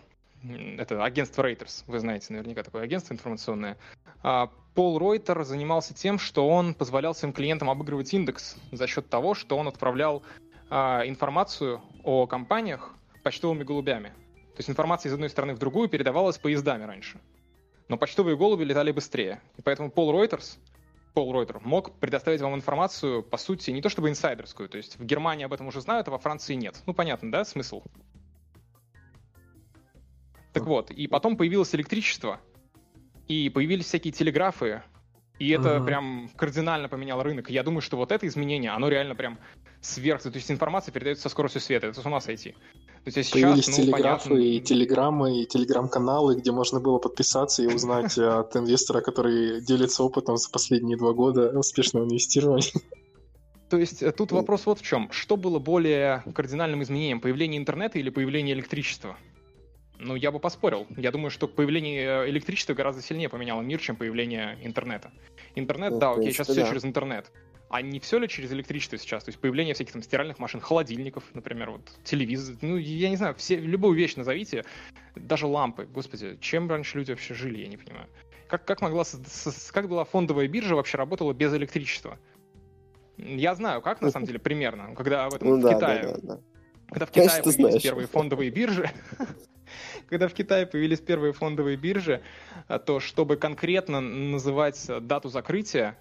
это 0.78 1.02
агентство 1.04 1.42
Reuters, 1.42 1.84
вы 1.86 1.98
знаете 1.98 2.32
наверняка 2.32 2.62
такое 2.62 2.82
агентство 2.82 3.14
информационное. 3.14 3.76
А, 4.22 4.50
Пол 4.74 4.98
Ройтер 4.98 5.44
занимался 5.44 5.94
тем, 5.94 6.18
что 6.18 6.48
он 6.48 6.74
позволял 6.74 7.14
своим 7.14 7.32
клиентам 7.32 7.70
обыгрывать 7.70 8.12
индекс 8.12 8.56
за 8.72 8.86
счет 8.86 9.08
того, 9.08 9.34
что 9.34 9.56
он 9.56 9.68
отправлял 9.68 10.22
а, 10.70 11.02
информацию 11.06 11.80
о 12.02 12.26
компаниях 12.26 12.94
почтовыми 13.22 13.64
голубями. 13.64 14.08
То 14.54 14.58
есть 14.58 14.70
информация 14.70 15.10
из 15.10 15.14
одной 15.14 15.30
стороны 15.30 15.54
в 15.54 15.58
другую 15.58 15.88
передавалась 15.88 16.38
поездами 16.38 16.84
раньше. 16.84 17.18
Но 17.88 17.96
почтовые 17.96 18.36
голуби 18.36 18.64
летали 18.64 18.92
быстрее. 18.92 19.40
И 19.56 19.62
поэтому 19.62 19.90
Пол 19.90 20.12
Ройтерс, 20.12 20.58
Пол 21.12 21.32
Ройтер 21.32 21.60
мог 21.60 21.92
предоставить 21.92 22.40
вам 22.40 22.54
информацию, 22.54 23.22
по 23.22 23.36
сути, 23.36 23.70
не 23.70 23.82
то 23.82 23.88
чтобы 23.88 24.08
инсайдерскую. 24.08 24.68
То 24.68 24.76
есть 24.76 24.98
в 24.98 25.04
Германии 25.04 25.44
об 25.44 25.52
этом 25.52 25.66
уже 25.68 25.80
знают, 25.80 26.08
а 26.08 26.10
во 26.10 26.18
Франции 26.18 26.54
нет. 26.54 26.82
Ну, 26.86 26.94
понятно, 26.94 27.30
да, 27.30 27.44
смысл? 27.44 27.82
Так 30.54 30.66
вот, 30.66 30.90
и 30.92 31.08
потом 31.08 31.36
появилось 31.36 31.74
электричество, 31.74 32.40
и 33.26 33.50
появились 33.50 33.86
всякие 33.86 34.12
телеграфы, 34.12 34.82
и 35.40 35.50
это 35.50 35.76
uh-huh. 35.76 35.84
прям 35.84 36.30
кардинально 36.36 36.88
поменяло 36.88 37.24
рынок. 37.24 37.50
Я 37.50 37.64
думаю, 37.64 37.80
что 37.80 37.96
вот 37.96 38.12
это 38.12 38.26
изменение, 38.28 38.70
оно 38.70 38.88
реально 38.88 39.16
прям 39.16 39.40
сверх... 39.80 40.22
То 40.22 40.30
есть 40.32 40.50
информация 40.52 40.92
передается 40.92 41.24
со 41.24 41.28
скоростью 41.28 41.60
света, 41.60 41.88
это 41.88 42.00
с 42.00 42.06
ума 42.06 42.20
сойти. 42.20 42.52
То 42.52 43.08
есть, 43.08 43.18
а 43.18 43.22
сейчас, 43.24 43.32
Появились 43.32 43.66
ну, 43.66 43.74
телеграфы 43.74 44.28
понятно... 44.28 44.44
и 44.44 44.60
телеграммы, 44.60 45.42
и 45.42 45.46
телеграм-каналы, 45.46 46.36
где 46.36 46.52
можно 46.52 46.78
было 46.78 46.98
подписаться 46.98 47.64
и 47.64 47.66
узнать 47.66 48.16
от 48.16 48.54
инвестора, 48.56 49.00
который 49.00 49.60
делится 49.60 50.04
опытом 50.04 50.36
за 50.36 50.48
последние 50.50 50.96
два 50.96 51.12
года 51.12 51.58
успешного 51.58 52.04
инвестирования. 52.04 52.70
То 53.68 53.78
есть 53.78 54.04
э, 54.04 54.12
тут 54.12 54.30
вопрос 54.30 54.66
вот 54.66 54.78
в 54.78 54.82
чем. 54.82 55.10
Что 55.10 55.36
было 55.36 55.58
более 55.58 56.22
кардинальным 56.32 56.82
изменением? 56.84 57.20
Появление 57.20 57.60
интернета 57.60 57.98
или 57.98 58.08
появление 58.08 58.54
электричества? 58.54 59.16
Ну, 59.98 60.16
я 60.16 60.32
бы 60.32 60.40
поспорил. 60.40 60.86
Я 60.96 61.12
думаю, 61.12 61.30
что 61.30 61.46
появление 61.46 62.24
э, 62.24 62.30
электричества 62.30 62.74
гораздо 62.74 63.00
сильнее 63.00 63.28
поменяло 63.28 63.62
мир, 63.62 63.80
чем 63.80 63.96
появление 63.96 64.58
интернета. 64.62 65.12
Интернет, 65.54 65.92
ну, 65.92 65.98
да, 65.98 66.10
окей, 66.12 66.32
сейчас 66.32 66.48
да. 66.48 66.54
все 66.54 66.66
через 66.66 66.84
интернет. 66.84 67.30
А 67.70 67.80
не 67.80 67.98
все 68.00 68.18
ли 68.18 68.28
через 68.28 68.52
электричество 68.52 68.98
сейчас? 68.98 69.24
То 69.24 69.30
есть 69.30 69.40
появление 69.40 69.74
всяких 69.74 69.92
там 69.92 70.02
стиральных 70.02 70.38
машин, 70.38 70.60
холодильников, 70.60 71.24
например, 71.32 71.70
вот 71.70 71.92
телевизор, 72.04 72.56
ну, 72.60 72.76
я 72.76 73.08
не 73.08 73.16
знаю, 73.16 73.34
все, 73.34 73.56
любую 73.56 73.96
вещь 73.96 74.16
назовите, 74.16 74.64
даже 75.16 75.46
лампы. 75.46 75.84
Господи, 75.86 76.38
чем 76.40 76.68
раньше 76.68 76.98
люди 76.98 77.10
вообще 77.10 77.34
жили, 77.34 77.58
я 77.58 77.68
не 77.68 77.76
понимаю. 77.76 78.06
Как, 78.48 78.64
как 78.64 78.80
могла, 78.80 79.04
как 79.72 79.88
была 79.88 80.04
фондовая 80.04 80.46
биржа 80.48 80.76
вообще 80.76 80.98
работала 80.98 81.32
без 81.32 81.54
электричества? 81.54 82.18
Я 83.16 83.54
знаю, 83.54 83.80
как 83.80 84.00
на 84.00 84.10
самом 84.10 84.26
деле 84.28 84.38
примерно, 84.38 84.94
когда 84.94 85.28
в 85.30 85.34
этом 85.34 85.48
ну, 85.48 85.56
в 85.58 85.62
да, 85.62 85.74
Китае. 85.74 86.02
Да, 86.02 86.12
да, 86.12 86.20
да. 86.22 86.40
Когда 86.88 87.06
в 87.06 87.10
Китае 87.10 87.28
Конечно, 87.28 87.42
появились 87.44 87.70
знаешь. 87.70 87.82
первые 87.82 88.06
фондовые 88.06 88.50
биржи, 88.50 88.90
когда 90.08 90.28
в 90.28 90.34
Китае 90.34 90.66
появились 90.66 91.00
первые 91.00 91.32
фондовые 91.32 91.76
биржи, 91.76 92.22
а, 92.68 92.78
то 92.78 93.00
чтобы 93.00 93.36
конкретно 93.36 94.00
называть 94.00 94.90
дату 95.02 95.28
закрытия, 95.28 95.98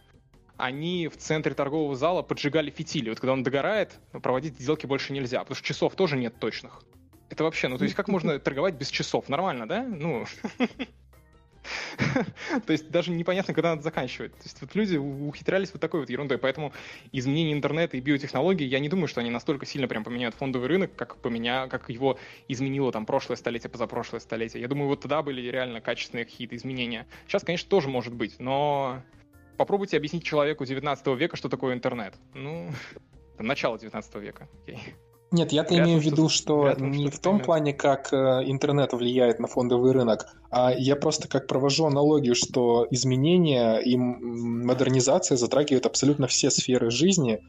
они 0.57 1.07
в 1.07 1.17
центре 1.17 1.53
торгового 1.53 1.95
зала 1.95 2.21
поджигали 2.21 2.69
фитили. 2.69 3.09
Вот 3.09 3.19
когда 3.19 3.33
он 3.33 3.43
догорает, 3.43 3.99
проводить 4.11 4.59
сделки 4.59 4.85
больше 4.85 5.13
нельзя, 5.13 5.39
потому 5.39 5.55
что 5.55 5.65
часов 5.65 5.95
тоже 5.95 6.17
нет 6.17 6.39
точных. 6.39 6.81
Это 7.29 7.43
вообще, 7.43 7.67
ну 7.67 7.77
то 7.77 7.83
есть 7.83 7.95
как 7.95 8.07
можно 8.07 8.37
торговать 8.39 8.75
без 8.75 8.89
часов? 8.89 9.29
Нормально, 9.29 9.67
да? 9.67 9.83
Ну, 9.83 10.25
То 12.65 12.71
есть 12.71 12.89
даже 12.89 13.11
непонятно, 13.11 13.53
когда 13.53 13.71
надо 13.71 13.81
заканчивать. 13.81 14.33
То 14.33 14.43
есть 14.43 14.61
вот 14.61 14.75
люди 14.75 14.97
ухитрялись 14.97 15.71
вот 15.73 15.81
такой 15.81 16.01
вот 16.01 16.09
ерундой. 16.09 16.37
Поэтому 16.37 16.73
изменение 17.11 17.53
интернета 17.53 17.97
и 17.97 17.99
биотехнологий, 17.99 18.67
я 18.67 18.79
не 18.79 18.89
думаю, 18.89 19.07
что 19.07 19.21
они 19.21 19.29
настолько 19.29 19.65
сильно 19.65 19.87
прям 19.87 20.03
поменяют 20.03 20.35
фондовый 20.35 20.67
рынок, 20.67 20.95
как, 20.95 21.17
поменя... 21.17 21.67
как 21.67 21.89
его 21.89 22.17
изменило 22.47 22.91
там 22.91 23.05
прошлое 23.05 23.37
столетие, 23.37 23.69
позапрошлое 23.69 24.19
столетие. 24.19 24.61
Я 24.61 24.67
думаю, 24.67 24.87
вот 24.87 25.01
тогда 25.01 25.21
были 25.21 25.41
реально 25.49 25.81
качественные 25.81 26.25
какие-то 26.25 26.55
изменения. 26.55 27.07
Сейчас, 27.27 27.43
конечно, 27.43 27.69
тоже 27.69 27.89
может 27.89 28.13
быть, 28.13 28.39
но 28.39 29.01
попробуйте 29.57 29.97
объяснить 29.97 30.23
человеку 30.23 30.65
19 30.65 31.07
века, 31.17 31.37
что 31.37 31.49
такое 31.49 31.73
интернет. 31.73 32.15
Ну, 32.33 32.71
там, 33.37 33.47
начало 33.47 33.79
19 33.79 34.15
века. 34.15 34.47
Okay. 34.65 34.79
Нет, 35.33 35.51
я-то 35.51 35.75
имею 35.75 35.99
в 35.99 36.03
виду, 36.03 36.29
что 36.29 36.73
не 36.77 37.09
в 37.09 37.17
том 37.17 37.39
плане, 37.39 37.73
как 37.73 38.13
э, 38.13 38.43
интернет 38.45 38.93
влияет 38.93 39.39
на 39.39 39.47
фондовый 39.47 39.91
рынок, 39.91 40.27
а 40.51 40.71
я 40.71 40.95
просто 40.95 41.27
как 41.27 41.47
провожу 41.47 41.85
аналогию, 41.85 42.35
что 42.35 42.85
изменения 42.91 43.77
и 43.77 43.97
модернизация 43.97 45.35
затрагивают 45.35 45.87
абсолютно 45.87 46.27
все 46.27 46.51
сферы 46.51 46.91
жизни, 46.91 47.41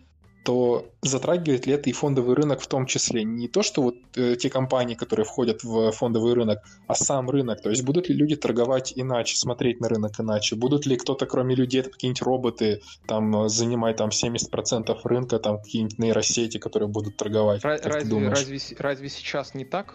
то 0.44 0.92
затрагивает 1.00 1.66
ли 1.66 1.72
это 1.72 1.88
и 1.88 1.92
фондовый 1.92 2.36
рынок 2.36 2.60
в 2.60 2.66
том 2.66 2.84
числе? 2.86 3.24
Не 3.24 3.48
то, 3.48 3.62
что 3.62 3.82
вот 3.82 3.96
э, 4.14 4.36
те 4.36 4.50
компании, 4.50 4.94
которые 4.94 5.24
входят 5.24 5.64
в 5.64 5.90
фондовый 5.92 6.34
рынок, 6.34 6.62
а 6.86 6.94
сам 6.94 7.30
рынок. 7.30 7.62
То 7.62 7.70
есть 7.70 7.82
будут 7.82 8.10
ли 8.10 8.14
люди 8.14 8.36
торговать 8.36 8.92
иначе, 8.94 9.36
смотреть 9.36 9.80
на 9.80 9.88
рынок 9.88 10.20
иначе? 10.20 10.54
Будут 10.54 10.84
ли 10.84 10.96
кто-то, 10.96 11.24
кроме 11.24 11.54
людей, 11.54 11.80
это 11.80 11.90
какие-нибудь 11.90 12.22
роботы, 12.22 12.82
там, 13.06 13.48
занимать 13.48 13.96
там 13.96 14.10
70% 14.10 14.94
рынка, 15.04 15.38
там 15.38 15.58
какие-нибудь 15.58 15.98
нейросети, 15.98 16.58
которые 16.58 16.88
будут 16.90 17.16
торговать? 17.16 17.64
Ра- 17.64 17.80
разве, 17.82 18.28
разве, 18.28 18.58
разве 18.78 19.08
сейчас 19.08 19.54
не 19.54 19.64
так? 19.64 19.94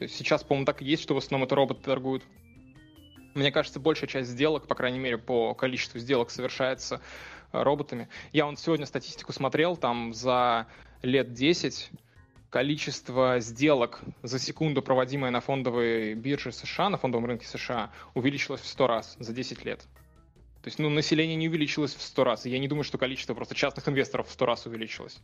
Сейчас, 0.00 0.44
по-моему, 0.44 0.66
так 0.66 0.82
и 0.82 0.84
есть, 0.84 1.02
что 1.02 1.14
в 1.14 1.18
основном 1.18 1.46
это 1.46 1.54
роботы 1.54 1.80
торгуют. 1.82 2.22
Мне 3.34 3.50
кажется, 3.50 3.80
большая 3.80 4.08
часть 4.08 4.30
сделок, 4.30 4.66
по 4.66 4.74
крайней 4.74 4.98
мере, 4.98 5.16
по 5.16 5.54
количеству 5.54 5.98
сделок 5.98 6.30
совершается 6.30 7.00
роботами. 7.64 8.08
Я 8.32 8.46
вот 8.46 8.58
сегодня 8.58 8.86
статистику 8.86 9.32
смотрел, 9.32 9.76
там 9.76 10.12
за 10.12 10.66
лет 11.02 11.32
10 11.32 11.90
количество 12.50 13.40
сделок 13.40 14.00
за 14.22 14.38
секунду, 14.38 14.82
проводимое 14.82 15.30
на 15.30 15.40
фондовой 15.40 16.14
бирже 16.14 16.52
США, 16.52 16.88
на 16.88 16.96
фондовом 16.96 17.26
рынке 17.26 17.46
США, 17.46 17.90
увеличилось 18.14 18.60
в 18.60 18.66
100 18.66 18.86
раз 18.86 19.16
за 19.18 19.32
10 19.32 19.64
лет. 19.64 19.80
То 20.62 20.68
есть, 20.68 20.78
ну, 20.78 20.90
население 20.90 21.36
не 21.36 21.48
увеличилось 21.48 21.94
в 21.94 22.02
100 22.02 22.24
раз. 22.24 22.46
Я 22.46 22.58
не 22.58 22.66
думаю, 22.66 22.82
что 22.82 22.98
количество 22.98 23.34
просто 23.34 23.54
частных 23.54 23.88
инвесторов 23.88 24.28
в 24.28 24.32
100 24.32 24.46
раз 24.46 24.66
увеличилось. 24.66 25.18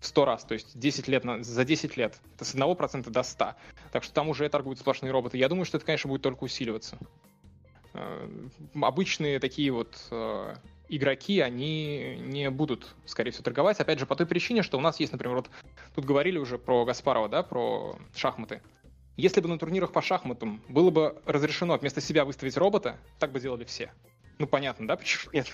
В 0.00 0.06
100 0.06 0.24
раз, 0.24 0.44
то 0.44 0.54
есть 0.54 0.78
10 0.78 1.08
лет 1.08 1.24
на, 1.24 1.42
за 1.44 1.64
10 1.64 1.96
лет. 1.96 2.18
Это 2.34 2.44
с 2.44 2.54
1% 2.54 3.10
до 3.10 3.22
100. 3.22 3.54
Так 3.92 4.02
что 4.02 4.12
там 4.12 4.28
уже 4.28 4.48
торгуют 4.48 4.80
сплошные 4.80 5.12
роботы. 5.12 5.38
Я 5.38 5.48
думаю, 5.48 5.64
что 5.64 5.76
это, 5.76 5.86
конечно, 5.86 6.08
будет 6.08 6.22
только 6.22 6.44
усиливаться. 6.44 6.98
Э, 7.92 8.28
обычные 8.74 9.38
такие 9.38 9.70
вот 9.70 9.96
э, 10.10 10.56
игроки, 10.88 11.40
они 11.40 12.16
не 12.18 12.50
будут, 12.50 12.94
скорее 13.06 13.30
всего, 13.30 13.44
торговать. 13.44 13.80
Опять 13.80 13.98
же, 13.98 14.06
по 14.06 14.16
той 14.16 14.26
причине, 14.26 14.62
что 14.62 14.78
у 14.78 14.80
нас 14.80 15.00
есть, 15.00 15.12
например, 15.12 15.36
вот 15.36 15.50
тут 15.94 16.04
говорили 16.04 16.38
уже 16.38 16.58
про 16.58 16.84
Гаспарова, 16.84 17.28
да, 17.28 17.42
про 17.42 17.96
шахматы. 18.14 18.62
Если 19.16 19.40
бы 19.40 19.48
на 19.48 19.58
турнирах 19.58 19.92
по 19.92 20.02
шахматам 20.02 20.62
было 20.68 20.90
бы 20.90 21.22
разрешено 21.24 21.76
вместо 21.76 22.00
себя 22.00 22.24
выставить 22.24 22.56
робота, 22.56 22.98
так 23.18 23.32
бы 23.32 23.40
делали 23.40 23.64
все. 23.64 23.92
Ну, 24.38 24.46
понятно, 24.46 24.88
да, 24.88 24.96
почему 24.96 25.32
нет? 25.32 25.46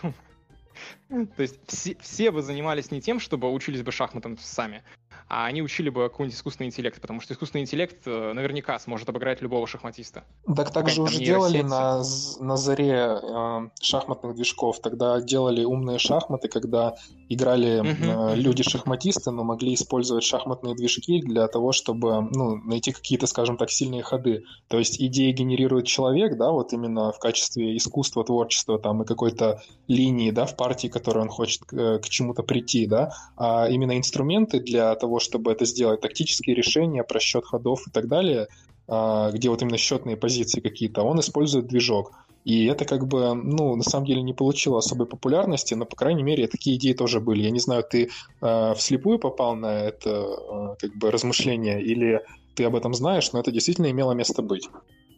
То 1.37 1.43
есть 1.43 1.59
все, 1.66 1.97
все 2.01 2.31
бы 2.31 2.43
занимались 2.43 2.90
не 2.90 3.01
тем, 3.01 3.21
чтобы 3.21 3.53
учились 3.53 3.83
бы 3.83 3.93
шахматам 3.93 4.38
сами, 4.38 4.83
а 5.29 5.47
они 5.47 5.63
учили 5.63 5.91
бы 5.91 6.09
какой-нибудь 6.09 6.37
искусственный 6.37 6.69
интеллект, 6.69 7.01
потому 7.01 7.21
что 7.21 7.35
искусственный 7.35 7.63
интеллект 7.63 7.97
э, 8.07 8.33
наверняка 8.33 8.79
сможет 8.79 9.09
обыграть 9.09 9.43
любого 9.43 9.67
шахматиста. 9.67 10.25
Так 10.57 10.73
так 10.73 10.89
же 10.89 11.03
уже 11.03 11.19
делали 11.19 11.63
на, 11.63 12.03
на 12.41 12.57
заре 12.57 13.19
э, 13.23 13.69
шахматных 13.81 14.35
движков. 14.35 14.81
Тогда 14.81 15.21
делали 15.21 15.65
умные 15.65 15.99
шахматы, 15.99 16.49
когда 16.49 16.97
играли 17.31 17.81
э, 17.81 18.35
люди-шахматисты, 18.35 19.31
но 19.31 19.45
могли 19.45 19.75
использовать 19.75 20.25
шахматные 20.25 20.75
движки 20.75 21.23
для 21.23 21.47
того, 21.47 21.71
чтобы 21.71 22.23
ну, 22.23 22.57
найти 22.57 22.90
какие-то, 22.90 23.29
скажем 23.29 23.57
так, 23.57 23.71
сильные 23.71 24.03
ходы. 24.03 24.43
То 24.66 24.79
есть 24.79 25.01
идеи 25.01 25.31
генерирует 25.31 25.87
человек, 25.87 26.37
да, 26.37 26.51
вот 26.51 26.73
именно 26.73 27.12
в 27.12 27.21
качестве 27.21 27.77
искусства, 27.77 28.25
творчества 28.25 28.81
там 28.81 29.03
и 29.03 29.07
какой-то 29.07 29.62
линии, 29.87 30.33
да, 30.33 30.45
в 30.45 30.57
партии, 30.57 30.88
которой 30.88 31.21
он 31.21 31.29
хочет 31.29 31.64
к, 31.64 31.73
э, 31.73 31.99
к 32.01 32.09
чему-то 32.09 32.43
прийти, 32.43 32.87
да, 32.87 33.12
а 33.37 33.69
именно 33.71 33.97
инструменты 33.97 34.59
для 34.59 34.93
того, 34.97 35.21
чтобы 35.21 35.53
это 35.53 35.64
сделать, 35.66 36.01
тактические 36.01 36.57
решения, 36.57 37.05
просчет 37.05 37.45
ходов 37.45 37.87
и 37.87 37.93
так 37.93 38.09
далее, 38.09 38.49
а, 38.88 39.31
где 39.31 39.49
вот 39.51 39.62
именно 39.62 39.79
счетные 39.79 40.16
позиции 40.16 40.61
какие-то, 40.61 41.03
он 41.03 41.21
использует 41.21 41.69
движок. 41.69 42.11
И 42.44 42.66
это 42.66 42.85
как 42.85 43.07
бы, 43.07 43.35
ну, 43.35 43.76
на 43.76 43.83
самом 43.83 44.07
деле 44.07 44.22
не 44.22 44.33
получило 44.33 44.79
особой 44.79 45.07
популярности, 45.07 45.74
но, 45.74 45.85
по 45.85 45.96
крайней 45.96 46.22
мере, 46.22 46.48
такие 46.48 46.76
идеи 46.76 46.94
тоже 46.94 47.20
были. 47.20 47.42
Я 47.42 47.50
не 47.50 47.61
знаю, 47.61 47.85
ты 47.85 48.11
э, 48.40 48.74
вслепую 48.74 49.18
попал 49.18 49.55
на 49.55 49.85
это 49.85 50.11
э, 50.11 50.76
как 50.79 50.96
бы 50.96 51.11
размышление 51.11 51.83
или 51.83 52.22
ты 52.55 52.64
об 52.64 52.74
этом 52.76 52.94
знаешь, 52.94 53.33
но 53.33 53.40
это 53.40 53.50
действительно 53.53 53.90
имело 53.90 54.12
место 54.12 54.42
быть. 54.42 54.68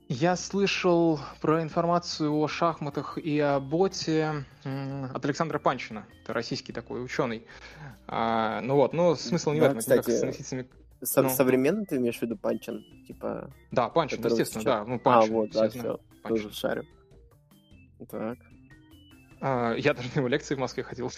Я 0.09 0.37
слышал 0.37 1.21
про 1.41 1.63
информацию 1.63 2.35
о 2.35 2.47
шахматах 2.49 3.17
и 3.19 3.39
о 3.39 3.61
боте 3.61 4.45
от 5.15 5.25
Александра 5.25 5.59
Панчина. 5.59 6.07
Это 6.23 6.33
российский 6.33 6.73
такой 6.73 7.03
ученый. 7.03 7.47
А, 8.07 8.61
ну 8.61 8.75
вот, 8.75 8.93
но 8.93 9.15
смысл 9.15 9.53
не 9.53 9.61
да, 9.61 9.69
в 9.69 9.71
этом. 9.71 9.79
Кстати, 9.79 10.11
с 10.11 10.23
инвестициями... 10.23 10.67
Со- 11.03 11.23
ну. 11.23 11.31
Современно 11.31 11.85
ты 11.87 11.97
имеешь 11.97 12.19
в 12.19 12.23
виду 12.23 12.37
Панчин? 12.37 12.85
Типа... 13.07 13.51
Да, 13.71 13.89
Панчин, 13.89 14.19
естественно, 14.19 14.63
сейчас... 14.63 14.65
да. 14.65 14.85
Ну, 14.85 14.99
Панчин, 14.99 15.33
а, 15.33 15.35
вот, 15.35 15.51
да, 15.51 15.69
все. 15.71 15.99
Панчин. 16.23 16.43
Тоже 16.43 16.55
шарю. 16.55 16.85
Так. 18.11 18.39
А, 19.41 19.75
я 19.75 19.95
даже 19.95 20.09
на 20.15 20.19
его 20.21 20.29
лекции 20.29 20.55
в 20.55 20.59
Москве 20.59 20.83
ходил. 20.83 21.11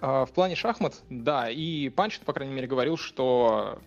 А, 0.00 0.24
в 0.24 0.32
плане 0.32 0.56
шахмат, 0.56 1.02
да, 1.10 1.50
и 1.50 1.88
Панчин, 1.90 2.24
по 2.24 2.32
крайней 2.32 2.54
мере, 2.54 2.66
говорил, 2.66 2.96
что 2.96 3.80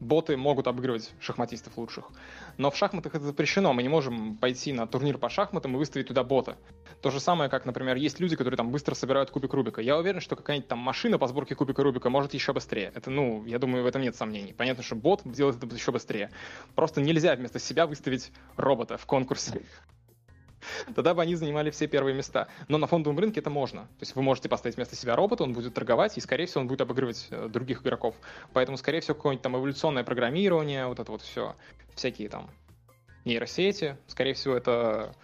боты 0.00 0.36
могут 0.36 0.66
обыгрывать 0.66 1.12
шахматистов 1.20 1.76
лучших. 1.76 2.08
Но 2.56 2.70
в 2.70 2.76
шахматах 2.76 3.14
это 3.14 3.24
запрещено. 3.24 3.72
Мы 3.72 3.82
не 3.82 3.88
можем 3.88 4.36
пойти 4.36 4.72
на 4.72 4.86
турнир 4.86 5.18
по 5.18 5.28
шахматам 5.28 5.74
и 5.74 5.78
выставить 5.78 6.08
туда 6.08 6.24
бота. 6.24 6.56
То 7.02 7.10
же 7.10 7.20
самое, 7.20 7.50
как, 7.50 7.66
например, 7.66 7.96
есть 7.96 8.18
люди, 8.20 8.36
которые 8.36 8.56
там 8.56 8.70
быстро 8.70 8.94
собирают 8.94 9.30
кубик 9.30 9.52
Рубика. 9.52 9.80
Я 9.80 9.98
уверен, 9.98 10.20
что 10.20 10.36
какая-нибудь 10.36 10.68
там 10.68 10.78
машина 10.78 11.18
по 11.18 11.26
сборке 11.28 11.54
кубика 11.54 11.82
Рубика 11.82 12.10
может 12.10 12.34
еще 12.34 12.52
быстрее. 12.52 12.92
Это, 12.94 13.10
ну, 13.10 13.44
я 13.44 13.58
думаю, 13.58 13.84
в 13.84 13.86
этом 13.86 14.02
нет 14.02 14.16
сомнений. 14.16 14.54
Понятно, 14.54 14.82
что 14.82 14.96
бот 14.96 15.22
делает 15.24 15.62
это 15.62 15.74
еще 15.74 15.92
быстрее. 15.92 16.30
Просто 16.74 17.00
нельзя 17.00 17.34
вместо 17.36 17.58
себя 17.58 17.86
выставить 17.86 18.32
робота 18.56 18.96
в 18.96 19.06
конкурсе. 19.06 19.62
Тогда 20.94 21.14
бы 21.14 21.22
они 21.22 21.34
занимали 21.34 21.70
все 21.70 21.86
первые 21.86 22.14
места. 22.14 22.48
Но 22.68 22.78
на 22.78 22.86
фондовом 22.86 23.18
рынке 23.18 23.40
это 23.40 23.50
можно. 23.50 23.82
То 23.82 24.00
есть 24.00 24.14
вы 24.16 24.22
можете 24.22 24.48
поставить 24.48 24.76
вместо 24.76 24.96
себя 24.96 25.16
робота, 25.16 25.44
он 25.44 25.52
будет 25.52 25.74
торговать, 25.74 26.16
и, 26.16 26.20
скорее 26.20 26.46
всего, 26.46 26.62
он 26.62 26.68
будет 26.68 26.80
обыгрывать 26.80 27.28
э, 27.30 27.48
других 27.48 27.82
игроков. 27.82 28.14
Поэтому, 28.52 28.76
скорее 28.76 29.00
всего, 29.00 29.14
какое-нибудь 29.14 29.42
там 29.42 29.56
эволюционное 29.56 30.04
программирование, 30.04 30.86
вот 30.86 30.98
это 30.98 31.10
вот 31.10 31.22
все, 31.22 31.56
всякие 31.94 32.28
там 32.28 32.50
нейросети, 33.24 33.96
скорее 34.06 34.34
всего, 34.34 34.54
это 34.54 35.14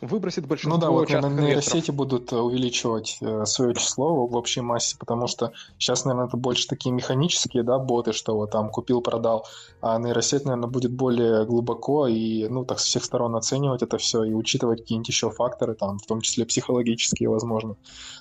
выбросит 0.00 0.46
большинство 0.46 0.76
Ну 0.76 0.80
да, 0.80 0.90
вот 0.90 1.10
на 1.10 1.28
нейросети 1.28 1.90
будут 1.90 2.32
э, 2.32 2.36
увеличивать 2.36 3.18
э, 3.20 3.44
свое 3.44 3.74
число 3.74 4.26
в 4.26 4.34
общей 4.34 4.60
массе, 4.60 4.96
потому 4.98 5.26
что 5.26 5.52
сейчас, 5.78 6.04
наверное, 6.04 6.28
это 6.28 6.36
больше 6.36 6.66
такие 6.66 6.92
механические, 6.92 7.62
да, 7.62 7.78
боты, 7.78 8.12
что 8.12 8.34
вот 8.34 8.50
там 8.50 8.70
купил-продал, 8.70 9.46
а 9.80 9.98
нейросеть, 9.98 10.44
наверное, 10.44 10.68
будет 10.68 10.92
более 10.92 11.44
глубоко 11.44 12.06
и, 12.06 12.48
ну, 12.48 12.64
так, 12.64 12.80
с 12.80 12.84
всех 12.84 13.04
сторон 13.04 13.36
оценивать 13.36 13.82
это 13.82 13.98
все 13.98 14.24
и 14.24 14.32
учитывать 14.32 14.80
какие-нибудь 14.80 15.08
еще 15.08 15.30
факторы, 15.30 15.74
там, 15.74 15.98
в 15.98 16.06
том 16.06 16.20
числе 16.20 16.46
психологические, 16.46 17.28
возможно. 17.28 17.76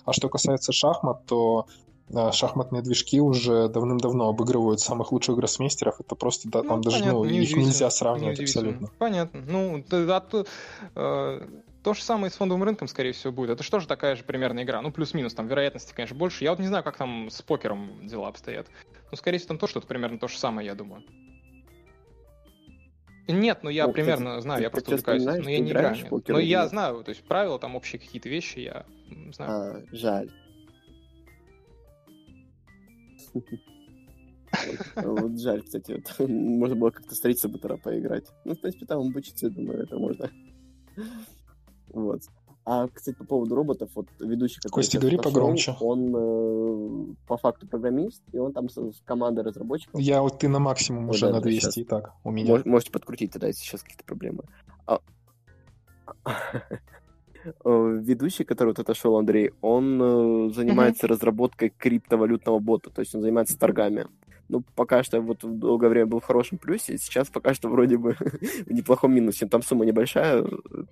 А 0.06 0.14
что 0.14 0.30
касается 0.30 0.74
шахмат, 0.74 1.26
то 1.26 1.66
э, 2.10 2.32
шахматные 2.32 2.82
движки 2.82 3.22
уже 3.22 3.70
давным-давно 3.70 4.28
обыгрывают 4.28 4.82
самых 4.82 5.12
лучших 5.12 5.36
гроссмейстеров. 5.36 6.00
Это 6.00 6.16
просто, 6.16 6.50
да, 6.50 6.62
там 6.62 6.78
ну, 6.78 6.84
даже, 6.84 7.00
понятно, 7.00 7.20
ну, 7.20 7.26
их 7.26 7.56
нельзя 7.56 7.90
сравнивать 7.90 8.40
абсолютно. 8.40 8.90
Понятно. 8.98 9.42
Ну, 9.48 9.84
да, 9.90 10.24
э, 10.96 11.42
то 11.90 11.96
же 11.96 12.04
самое 12.04 12.30
и 12.30 12.32
с 12.32 12.36
фондовым 12.36 12.64
рынком, 12.64 12.88
скорее 12.88 13.14
всего, 13.14 13.34
будет. 13.34 13.50
Это 13.50 13.64
что 13.64 13.80
же 13.80 13.88
такая 13.88 14.16
же 14.16 14.24
примерная 14.24 14.64
игра? 14.64 14.80
Ну, 14.80 14.92
плюс-минус, 14.92 15.34
там 15.34 15.48
вероятности, 15.48 15.92
конечно, 15.92 16.16
больше. 16.16 16.44
Я 16.44 16.52
вот 16.52 16.60
не 16.60 16.68
знаю, 16.68 16.84
как 16.84 16.98
там 16.98 17.32
с 17.32 17.42
покером 17.42 18.08
дела 18.08 18.28
обстоят. 18.28 18.68
Но, 19.10 19.18
скорее 19.18 19.40
всего, 19.40 19.48
там 19.48 19.58
тоже 19.58 19.72
что-то 19.72 19.88
примерно 19.88 20.20
то 20.20 20.28
же 20.28 20.38
самое, 20.38 20.68
я 20.68 20.76
думаю. 20.76 21.04
Нет, 23.28 23.64
ну 23.64 23.72
я 23.72 23.88
ну, 23.88 23.94
примерно 23.94 24.36
ты, 24.36 24.42
знаю, 24.42 24.58
ты, 24.60 24.64
я 24.66 24.70
просто 24.70 24.92
увлекаюсь, 24.92 25.24
но 25.24 25.50
я 25.50 25.60
не 25.60 25.72
играю. 25.72 25.98
Но 26.28 26.38
я 26.38 26.68
знаю, 26.68 27.04
то 27.04 27.10
есть 27.10 27.24
правила, 27.24 27.58
там 27.58 27.76
общие 27.76 28.00
какие-то 28.00 28.30
вещи, 28.30 28.60
я 28.60 28.86
знаю. 29.34 29.88
А, 29.92 29.96
жаль. 29.96 30.30
Вот 34.96 35.40
жаль, 35.40 35.64
кстати, 35.64 36.04
можно 36.28 36.76
было 36.76 36.92
как-то 36.92 37.16
строительство 37.16 37.50
бутера 37.50 37.78
поиграть. 37.78 38.28
Ну, 38.46 38.54
в 38.54 38.60
принципе, 38.60 38.86
там 38.86 39.00
обучиться, 39.00 39.50
думаю, 39.50 39.82
это 39.82 39.98
можно. 39.98 40.30
Вот. 41.94 42.22
А, 42.66 42.88
кстати, 42.88 43.16
по 43.18 43.24
поводу 43.24 43.56
роботов, 43.56 43.90
вот 43.96 44.08
ведущий, 44.20 44.58
который 44.58 44.74
Костя, 44.74 45.00
говори 45.00 45.18
пошел, 45.18 45.32
погромче. 45.32 45.76
он 45.80 46.16
э, 46.16 47.16
по 47.26 47.38
факту 47.38 47.68
программист, 47.68 48.22
и 48.32 48.38
он 48.38 48.54
там 48.54 48.70
с, 48.70 48.76
с 48.76 49.02
командой 49.06 49.44
разработчиков. 49.44 50.00
Я 50.00 50.22
вот 50.22 50.38
ты 50.38 50.48
на 50.50 50.60
максимум 50.60 51.08
вот, 51.08 51.16
уже 51.16 51.28
да, 51.28 51.34
надо 51.34 51.50
вести, 51.50 51.84
так, 51.84 52.14
у 52.24 52.32
меня. 52.32 52.52
Мож, 52.52 52.66
можете 52.66 52.92
подкрутить 52.92 53.32
тогда, 53.32 53.48
если 53.48 53.64
сейчас 53.64 53.82
какие-то 53.82 54.04
проблемы. 54.04 54.44
А... 54.86 55.00
Ведущий, 57.64 58.44
который 58.44 58.70
вот 58.70 58.80
отошел, 58.80 59.18
Андрей, 59.18 59.52
он 59.62 60.50
э, 60.50 60.54
занимается 60.54 61.08
разработкой 61.08 61.74
криптовалютного 61.76 62.60
бота, 62.60 62.92
то 62.92 63.00
есть 63.00 63.16
он 63.16 63.22
занимается 63.22 63.58
торгами 63.58 64.06
ну, 64.50 64.64
пока 64.76 65.04
что 65.04 65.22
вот 65.22 65.40
долгое 65.42 65.90
время 65.90 66.08
был 66.08 66.20
в 66.20 66.26
хорошем 66.26 66.58
плюсе, 66.58 66.98
сейчас 66.98 67.30
пока 67.30 67.54
что 67.54 67.70
вроде 67.70 67.98
бы 67.98 68.14
в 68.66 68.72
неплохом 68.72 69.14
минусе. 69.14 69.48
Там 69.48 69.62
сумма 69.62 69.86
небольшая, 69.86 70.44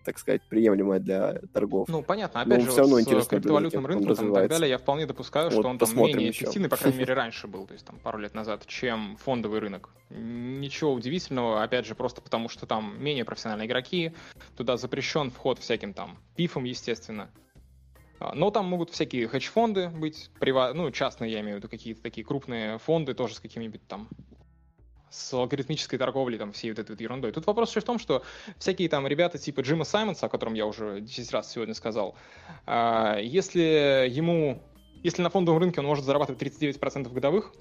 так 0.05 0.19
сказать, 0.19 0.41
приемлемая 0.43 0.99
для 0.99 1.41
торгов. 1.53 1.87
Ну, 1.89 2.03
понятно. 2.03 2.41
Опять 2.41 2.59
Но 2.59 2.65
же, 2.65 2.71
все 2.71 2.81
равно 2.81 2.95
вот 2.97 3.23
с 3.23 3.27
криптовалютным 3.27 3.85
рынком 3.85 4.15
там, 4.15 4.31
и 4.31 4.33
так 4.33 4.49
далее, 4.49 4.69
я 4.69 4.77
вполне 4.77 5.07
допускаю, 5.07 5.49
вот, 5.49 5.59
что 5.59 5.67
он 5.67 5.79
там 5.79 5.89
менее 5.97 6.27
еще. 6.27 6.45
эффективный, 6.45 6.69
по 6.69 6.77
крайней 6.77 6.99
мере, 6.99 7.13
раньше 7.15 7.47
был, 7.47 7.65
то 7.65 7.73
есть 7.73 7.85
там 7.85 7.97
пару 8.03 8.19
лет 8.19 8.35
назад, 8.35 8.65
чем 8.67 9.17
фондовый 9.17 9.59
рынок. 9.59 9.89
Ничего 10.09 10.93
удивительного, 10.93 11.63
опять 11.63 11.85
же, 11.85 11.95
просто 11.95 12.21
потому 12.21 12.49
что 12.49 12.65
там 12.65 12.95
менее 13.03 13.25
профессиональные 13.25 13.67
игроки, 13.67 14.13
туда 14.55 14.77
запрещен 14.77 15.31
вход 15.31 15.59
всяким 15.59 15.93
там 15.93 16.17
пифом, 16.35 16.63
естественно. 16.63 17.29
А, 18.19 18.33
но 18.33 18.51
там 18.51 18.65
могут 18.65 18.89
всякие 18.89 19.27
хедж-фонды 19.27 19.89
быть, 19.89 20.29
прива... 20.39 20.73
ну, 20.73 20.89
частные, 20.91 21.31
я 21.31 21.41
имею 21.41 21.55
в 21.55 21.59
виду, 21.59 21.69
какие-то 21.69 22.01
такие 22.01 22.25
крупные 22.25 22.79
фонды, 22.79 23.13
тоже 23.13 23.35
с 23.35 23.39
какими-нибудь 23.39 23.85
там 23.87 24.09
с 25.09 25.33
алгоритмической 25.33 25.97
торговлей, 25.97 26.37
там, 26.37 26.51
всей 26.51 26.69
вот 26.71 26.79
этой 26.79 26.91
вот 26.91 27.01
ерундой. 27.01 27.31
Тут 27.31 27.47
вопрос 27.47 27.69
еще 27.69 27.79
в 27.79 27.85
том, 27.85 27.97
что 27.97 28.23
всякие 28.57 28.89
там 28.89 29.07
ребята 29.07 29.37
типа 29.37 29.61
Джима 29.61 29.85
Саймонса, 29.85 30.25
о 30.25 30.29
котором 30.29 30.53
я 30.53 30.65
уже 30.65 30.99
10 31.01 31.31
раз 31.31 31.51
сегодня 31.51 31.73
сказал, 31.73 32.15
а, 32.65 33.17
если 33.19 34.07
ему, 34.09 34.61
если 35.03 35.21
на 35.21 35.29
фондовом 35.29 35.59
рынке 35.59 35.79
он 35.79 35.85
может 35.85 36.05
зарабатывать 36.05 36.41
39% 36.41 37.11
годовых, 37.11 37.53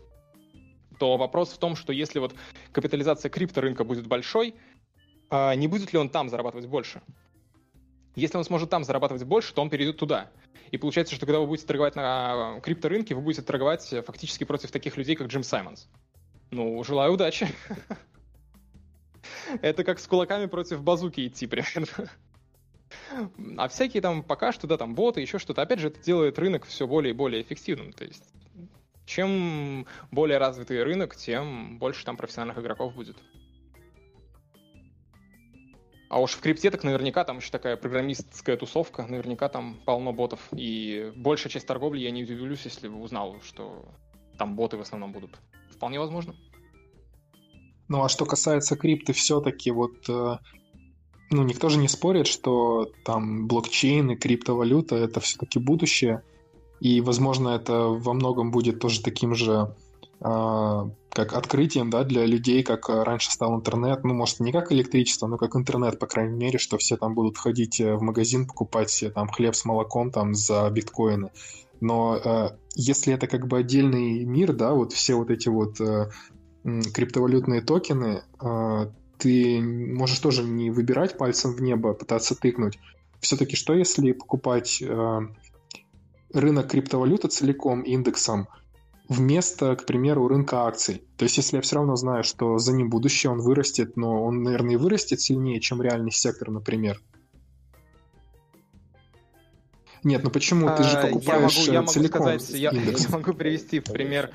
то 0.98 1.16
вопрос 1.16 1.52
в 1.52 1.58
том, 1.58 1.76
что 1.76 1.92
если 1.92 2.18
вот 2.18 2.34
капитализация 2.72 3.30
крипторынка 3.30 3.84
будет 3.84 4.06
большой, 4.06 4.54
а, 5.30 5.54
не 5.54 5.68
будет 5.68 5.92
ли 5.92 5.98
он 5.98 6.08
там 6.08 6.28
зарабатывать 6.28 6.66
больше? 6.66 7.02
Если 8.16 8.38
он 8.38 8.44
сможет 8.44 8.70
там 8.70 8.82
зарабатывать 8.82 9.24
больше, 9.24 9.54
то 9.54 9.62
он 9.62 9.70
перейдет 9.70 9.98
туда. 9.98 10.30
И 10.70 10.78
получается, 10.78 11.14
что 11.14 11.26
когда 11.26 11.38
вы 11.38 11.46
будете 11.46 11.66
торговать 11.66 11.94
на 11.94 12.60
крипторынке, 12.62 13.14
вы 13.14 13.20
будете 13.20 13.42
торговать 13.42 13.94
фактически 14.04 14.44
против 14.44 14.72
таких 14.72 14.96
людей, 14.96 15.14
как 15.14 15.28
Джим 15.28 15.42
Саймонс. 15.42 15.86
Ну, 16.50 16.82
желаю 16.82 17.12
удачи. 17.12 17.46
Это 19.62 19.84
как 19.84 19.98
с 19.98 20.06
кулаками 20.06 20.46
против 20.46 20.82
базуки 20.82 21.26
идти 21.26 21.46
примерно. 21.46 22.10
А 23.58 23.68
всякие 23.68 24.00
там 24.00 24.22
пока 24.22 24.52
что, 24.52 24.66
да, 24.66 24.78
там 24.78 24.94
боты, 24.94 25.20
еще 25.20 25.38
что-то. 25.38 25.62
Опять 25.62 25.80
же, 25.80 25.88
это 25.88 26.00
делает 26.02 26.38
рынок 26.38 26.64
все 26.64 26.86
более 26.86 27.12
и 27.12 27.16
более 27.16 27.42
эффективным. 27.42 27.92
То 27.92 28.04
есть, 28.04 28.24
чем 29.04 29.86
более 30.10 30.38
развитый 30.38 30.82
рынок, 30.82 31.16
тем 31.16 31.78
больше 31.78 32.04
там 32.04 32.16
профессиональных 32.16 32.58
игроков 32.58 32.94
будет. 32.94 33.16
А 36.16 36.18
уж 36.18 36.30
в 36.30 36.40
крипте 36.40 36.70
так 36.70 36.82
наверняка 36.82 37.24
там 37.24 37.36
еще 37.36 37.50
такая 37.50 37.76
программистская 37.76 38.56
тусовка, 38.56 39.06
наверняка 39.06 39.50
там 39.50 39.76
полно 39.84 40.14
ботов. 40.14 40.40
И 40.56 41.12
большая 41.14 41.52
часть 41.52 41.66
торговли, 41.66 42.00
я 42.00 42.10
не 42.10 42.22
удивлюсь, 42.22 42.62
если 42.64 42.88
бы 42.88 43.02
узнал, 43.02 43.36
что 43.44 43.84
там 44.38 44.56
боты 44.56 44.78
в 44.78 44.80
основном 44.80 45.12
будут. 45.12 45.38
Вполне 45.70 46.00
возможно. 46.00 46.34
Ну 47.88 48.02
а 48.02 48.08
что 48.08 48.24
касается 48.24 48.76
крипты, 48.76 49.12
все-таки 49.12 49.70
вот 49.70 50.08
э, 50.08 50.38
ну, 51.32 51.42
никто 51.42 51.68
же 51.68 51.78
не 51.78 51.86
спорит, 51.86 52.26
что 52.28 52.90
там 53.04 53.46
блокчейн 53.46 54.12
и 54.12 54.16
криптовалюта 54.16 54.96
это 54.96 55.20
все-таки 55.20 55.58
будущее. 55.58 56.22
И, 56.80 57.02
возможно, 57.02 57.50
это 57.50 57.88
во 57.88 58.14
многом 58.14 58.52
будет 58.52 58.80
тоже 58.80 59.02
таким 59.02 59.34
же 59.34 59.76
как 60.20 61.32
открытием 61.32 61.88
да, 61.88 62.04
для 62.04 62.26
людей, 62.26 62.62
как 62.62 62.88
раньше 62.88 63.30
стал 63.30 63.56
интернет. 63.56 64.04
Ну, 64.04 64.12
может, 64.12 64.40
не 64.40 64.52
как 64.52 64.70
электричество, 64.70 65.26
но 65.26 65.38
как 65.38 65.56
интернет, 65.56 65.98
по 65.98 66.06
крайней 66.06 66.36
мере, 66.36 66.58
что 66.58 66.76
все 66.76 66.98
там 66.98 67.14
будут 67.14 67.38
ходить 67.38 67.80
э, 67.80 67.94
в 67.94 68.02
магазин, 68.02 68.46
покупать 68.46 68.90
себе 68.90 69.10
там 69.10 69.28
хлеб 69.28 69.54
с 69.54 69.64
молоком 69.64 70.10
там 70.10 70.34
за 70.34 70.68
биткоины. 70.70 71.30
Но 71.80 72.16
э, 72.16 72.50
если 72.74 73.14
это 73.14 73.28
как 73.28 73.46
бы 73.46 73.58
отдельный 73.58 74.24
мир, 74.24 74.52
да, 74.52 74.72
вот 74.74 74.92
все 74.92 75.14
вот 75.14 75.30
эти 75.30 75.48
вот 75.48 75.80
э, 75.80 76.10
криптовалютные 76.64 77.62
токены, 77.62 78.22
э, 78.40 78.90
ты 79.18 79.62
можешь 79.62 80.18
тоже 80.18 80.42
не 80.42 80.70
выбирать 80.70 81.16
пальцем 81.16 81.52
в 81.54 81.62
небо, 81.62 81.94
пытаться 81.94 82.34
тыкнуть. 82.34 82.78
Все-таки 83.20 83.56
что 83.56 83.72
если 83.72 84.12
покупать 84.12 84.82
э, 84.82 85.20
рынок 86.34 86.70
криптовалюты 86.70 87.28
целиком 87.28 87.80
индексом, 87.80 88.48
вместо, 89.08 89.76
к 89.76 89.86
примеру, 89.86 90.28
рынка 90.28 90.66
акций. 90.66 91.02
То 91.16 91.24
есть, 91.24 91.36
если 91.36 91.56
я 91.56 91.62
все 91.62 91.76
равно 91.76 91.96
знаю, 91.96 92.24
что 92.24 92.58
за 92.58 92.72
ним 92.72 92.90
будущее, 92.90 93.30
он 93.32 93.40
вырастет, 93.40 93.96
но 93.96 94.24
он, 94.24 94.42
наверное, 94.42 94.74
и 94.74 94.76
вырастет 94.76 95.20
сильнее, 95.20 95.60
чем 95.60 95.82
реальный 95.82 96.12
сектор, 96.12 96.50
например. 96.50 97.00
Нет, 100.02 100.22
ну 100.22 100.30
почему? 100.30 100.68
Ты 100.76 100.84
же 100.84 101.00
покупаешь 101.00 101.56
я 101.66 101.80
могу, 101.80 101.86
я 101.86 101.92
целиком 101.92 102.26
могу 102.26 102.38
сказать, 102.38 102.60
я, 102.60 102.70
я 102.70 103.08
могу 103.08 103.32
привести 103.32 103.80
в 103.80 103.84
пример 103.84 104.32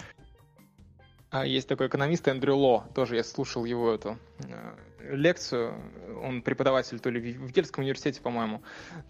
а, 1.32 1.46
есть 1.46 1.70
такой 1.70 1.88
экономист 1.88 2.28
Эндрю 2.28 2.58
Ло, 2.58 2.84
тоже 2.94 3.16
я 3.16 3.24
слушал 3.24 3.64
его 3.64 3.94
эту 3.94 4.18
э, 4.40 4.76
лекцию, 5.10 5.74
он 6.22 6.42
преподаватель 6.42 7.00
то 7.00 7.10
ли 7.10 7.34
в 7.34 7.56
Ельском 7.56 7.84
университете, 7.84 8.22
по-моему. 8.22 8.62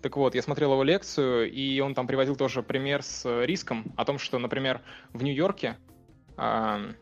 Так 0.02 0.18
вот, 0.18 0.36
я 0.36 0.42
смотрел 0.42 0.74
его 0.74 0.84
лекцию, 0.84 1.52
и 1.52 1.80
он 1.80 1.94
там 1.94 2.08
приводил 2.08 2.36
тоже 2.36 2.64
пример 2.64 3.04
с 3.04 3.44
риском 3.46 3.94
о 3.98 4.06
том, 4.06 4.20
что, 4.20 4.40
например, 4.40 4.82
в 5.14 5.24
Нью-Йорке 5.24 5.78
э, 6.38 6.94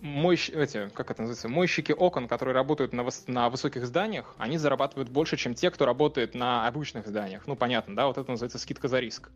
мойщ... 0.00 0.50
эти, 0.50 0.88
как 0.90 1.10
это 1.10 1.22
называется, 1.22 1.48
мойщики 1.48 1.92
окон, 1.92 2.28
которые 2.28 2.54
работают 2.54 2.92
на, 2.92 3.04
выс... 3.04 3.24
на 3.26 3.48
высоких 3.50 3.86
зданиях, 3.86 4.34
они 4.38 4.58
зарабатывают 4.58 5.08
больше, 5.08 5.36
чем 5.36 5.54
те, 5.54 5.70
кто 5.70 5.84
работает 5.84 6.34
на 6.34 6.66
обычных 6.66 7.06
зданиях. 7.06 7.46
Ну, 7.46 7.56
понятно, 7.56 7.94
да, 7.94 8.06
вот 8.06 8.18
это 8.18 8.30
называется 8.30 8.58
скидка 8.58 8.88
за 8.88 9.00
риск 9.00 9.30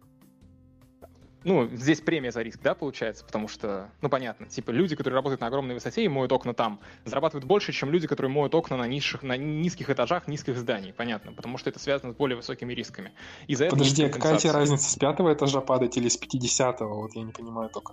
ну, 1.45 1.69
здесь 1.73 2.01
премия 2.01 2.33
за 2.33 2.43
риск, 2.43 2.61
да, 2.63 2.75
получается, 2.75 3.25
потому 3.25 3.49
что, 3.49 3.91
ну, 4.01 4.09
понятно, 4.09 4.47
типа, 4.47 4.71
люди, 4.71 4.97
которые 4.97 5.17
работают 5.17 5.41
на 5.41 5.47
огромной 5.47 5.75
высоте 5.75 6.05
и 6.05 6.09
моют 6.09 6.33
окна 6.33 6.55
там, 6.55 6.81
зарабатывают 7.05 7.45
больше, 7.45 7.73
чем 7.73 7.91
люди, 7.91 8.07
которые 8.07 8.33
моют 8.33 8.55
окна 8.55 8.77
на, 8.77 8.87
низших, 8.87 9.23
на 9.23 9.37
низких 9.37 9.91
этажах 9.91 10.27
низких 10.27 10.57
зданий, 10.57 10.93
понятно, 10.93 11.33
потому 11.33 11.59
что 11.59 11.71
это 11.71 11.79
связано 11.79 12.13
с 12.13 12.17
более 12.17 12.37
высокими 12.37 12.73
рисками. 12.73 13.13
И 13.47 13.55
за 13.55 13.69
Подожди, 13.69 14.05
а 14.05 14.09
какая 14.09 14.39
тебе 14.39 14.53
разница, 14.53 14.91
с 14.91 14.97
пятого 14.97 15.33
этажа 15.33 15.61
падать 15.61 15.97
или 15.97 16.09
с 16.09 16.17
пятидесятого? 16.17 16.95
Вот 16.95 17.15
я 17.15 17.23
не 17.23 17.33
понимаю 17.33 17.69
только. 17.69 17.93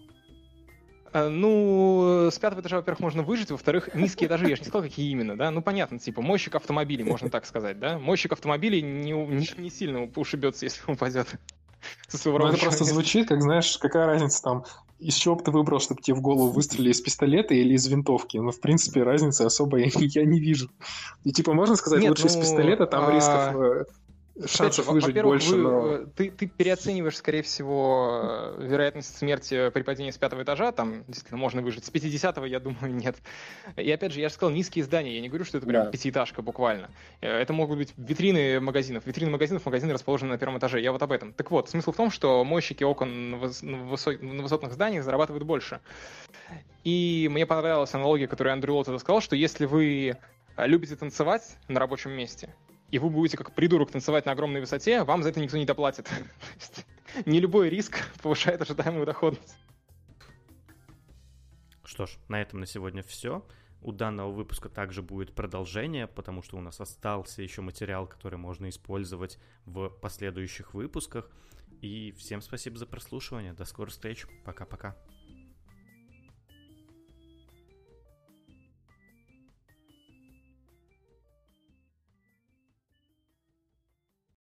А, 1.13 1.27
ну, 1.27 2.29
с 2.31 2.39
пятого 2.39 2.61
этажа, 2.61 2.77
во-первых, 2.77 3.01
можно 3.01 3.21
выжить, 3.21 3.51
во-вторых, 3.51 3.93
низкие 3.93 4.27
этажи, 4.27 4.47
я 4.47 4.55
же 4.55 4.61
не 4.61 4.67
сказал, 4.67 4.83
какие 4.87 5.11
именно, 5.11 5.35
да, 5.35 5.51
ну, 5.51 5.61
понятно, 5.61 5.99
типа, 5.99 6.21
мойщик 6.21 6.55
автомобилей, 6.55 7.03
можно 7.03 7.29
так 7.29 7.45
сказать, 7.45 7.79
да, 7.79 7.99
мойщик 7.99 8.31
автомобилей 8.31 8.81
не, 8.81 9.11
не, 9.11 9.61
не 9.61 9.69
сильно 9.69 10.09
ушибется, 10.15 10.63
если 10.63 10.89
упадет 10.89 11.27
Ну, 12.24 12.48
это 12.48 12.58
просто 12.58 12.84
звучит, 12.84 13.28
как, 13.28 13.41
знаешь, 13.41 13.78
какая 13.78 14.06
разница 14.06 14.41
там, 14.41 14.65
из 15.00 15.15
чего 15.15 15.36
бы 15.36 15.44
ты 15.44 15.52
выбрал, 15.52 15.80
чтобы 15.80 16.02
тебе 16.02 16.15
в 16.15 16.22
голову 16.22 16.52
выстрелили 16.52 16.91
из 16.91 17.02
пистолета 17.02 17.54
или 17.54 17.74
из 17.74 17.88
винтовки? 17.88 18.38
Ну, 18.38 18.52
в 18.52 18.60
принципе, 18.60 19.04
разницы 19.04 19.41
особо 19.41 19.78
я, 19.80 20.26
не 20.26 20.39
вижу. 20.39 20.70
И 21.24 21.32
типа 21.32 21.54
можно 21.54 21.76
сказать, 21.76 22.02
Нет, 22.02 22.10
лучше 22.10 22.24
ну, 22.24 22.30
из 22.30 22.36
пистолета, 22.36 22.86
там 22.86 23.08
а... 23.08 23.12
рисков 23.12 23.56
э, 23.56 23.86
шансов 24.46 24.86
же, 24.86 24.91
выжить 24.91 25.22
больше, 25.22 25.56
вы, 25.56 25.58
но... 25.58 25.88
Э, 25.88 26.06
ты, 26.15 26.32
ты 26.32 26.48
переоцениваешь, 26.48 27.17
скорее 27.17 27.41
всего, 27.41 28.56
э, 28.58 28.67
вероятность 28.67 29.17
смерти 29.17 29.70
при 29.70 29.82
падении 29.82 30.12
с 30.12 30.17
пятого 30.17 30.44
этажа, 30.44 30.72
там 30.72 31.04
действительно 31.06 31.38
можно 31.38 31.62
выжить. 31.62 31.86
С 31.86 31.89
50 31.89 32.46
я 32.46 32.60
думаю, 32.60 32.94
нет. 32.94 33.17
И 33.76 33.91
опять 33.91 34.13
же, 34.13 34.22
я 34.22 34.30
же 34.30 34.36
сказал, 34.36 34.54
низкие 34.54 34.86
здания, 34.86 35.15
я 35.15 35.22
не 35.22 35.28
говорю, 35.28 35.46
что 35.46 35.58
это 35.58 35.67
прям 35.67 35.86
да. 35.86 35.91
пятиэтажка 35.91 36.41
буквально. 36.41 36.89
Э, 37.20 37.30
это 37.30 37.54
могут 37.54 37.78
быть 37.78 37.94
витрины 37.98 38.60
магазинов. 38.60 39.06
Витрины 39.06 39.32
магазинов, 39.32 39.65
магазины 39.65 39.94
расположены 39.94 40.32
на 40.32 40.38
первом 40.38 40.58
этаже. 40.58 40.80
Я 40.80 40.91
вот 40.91 41.02
об 41.02 41.12
этом. 41.12 41.34
Так 41.34 41.52
вот, 41.52 41.70
смысл 41.70 41.91
в 41.91 41.96
том, 41.98 42.10
что 42.10 42.44
мойщики 42.44 42.84
окон 42.84 43.32
на, 43.32 43.38
высо... 43.38 44.12
на 44.12 44.44
высотных 44.44 44.74
зданиях 44.74 45.04
зарабатывают 45.04 45.44
больше. 45.44 45.82
И 46.84 47.30
мне 47.32 47.46
понравилась 47.46 47.94
аналогия, 47.94 48.28
которую 48.28 48.54
Андрю 48.54 48.76
Лотт 48.76 48.88
сказал, 49.00 49.22
что 49.22 49.36
если 49.36 49.65
вы 49.65 50.17
любите 50.58 50.96
танцевать 50.96 51.44
на 51.67 51.80
рабочем 51.80 52.12
месте, 52.12 52.54
и 52.91 52.99
вы 52.99 53.10
будете 53.10 53.38
как 53.38 53.54
придурок 53.56 53.91
танцевать 53.91 54.25
на 54.25 54.34
огромной 54.34 54.60
высоте, 54.60 55.04
вам 55.04 55.23
за 55.23 55.30
это 55.30 55.39
никто 55.39 55.58
не 55.58 55.65
доплатит. 55.65 56.10
Не 57.25 57.39
любой 57.39 57.69
риск 57.69 57.99
повышает 58.21 58.62
ожидаемую 58.62 59.06
доходность. 59.06 59.58
Что 61.84 62.06
ж, 62.06 62.17
на 62.27 62.41
этом 62.41 62.60
на 62.60 62.65
сегодня 62.65 63.04
все. 63.04 63.45
У 63.82 63.91
данного 63.91 64.32
выпуска 64.32 64.69
также 64.69 65.01
будет 65.01 65.34
продолжение, 65.34 66.08
потому 66.08 66.43
что 66.43 66.58
у 66.58 66.62
нас 66.62 66.80
остался 66.80 67.41
еще 67.41 67.62
материал, 67.62 68.08
который 68.08 68.38
можно 68.38 68.69
использовать 68.69 69.39
в 69.65 69.89
последующих 69.89 70.73
выпусках. 70.73 71.30
И 71.82 72.13
всем 72.17 72.41
спасибо 72.41 72.77
за 72.77 72.86
прослушивание. 72.86 73.54
До 73.54 73.65
скорых 73.65 73.91
встреч. 73.91 74.25
Пока-пока. 74.45 74.95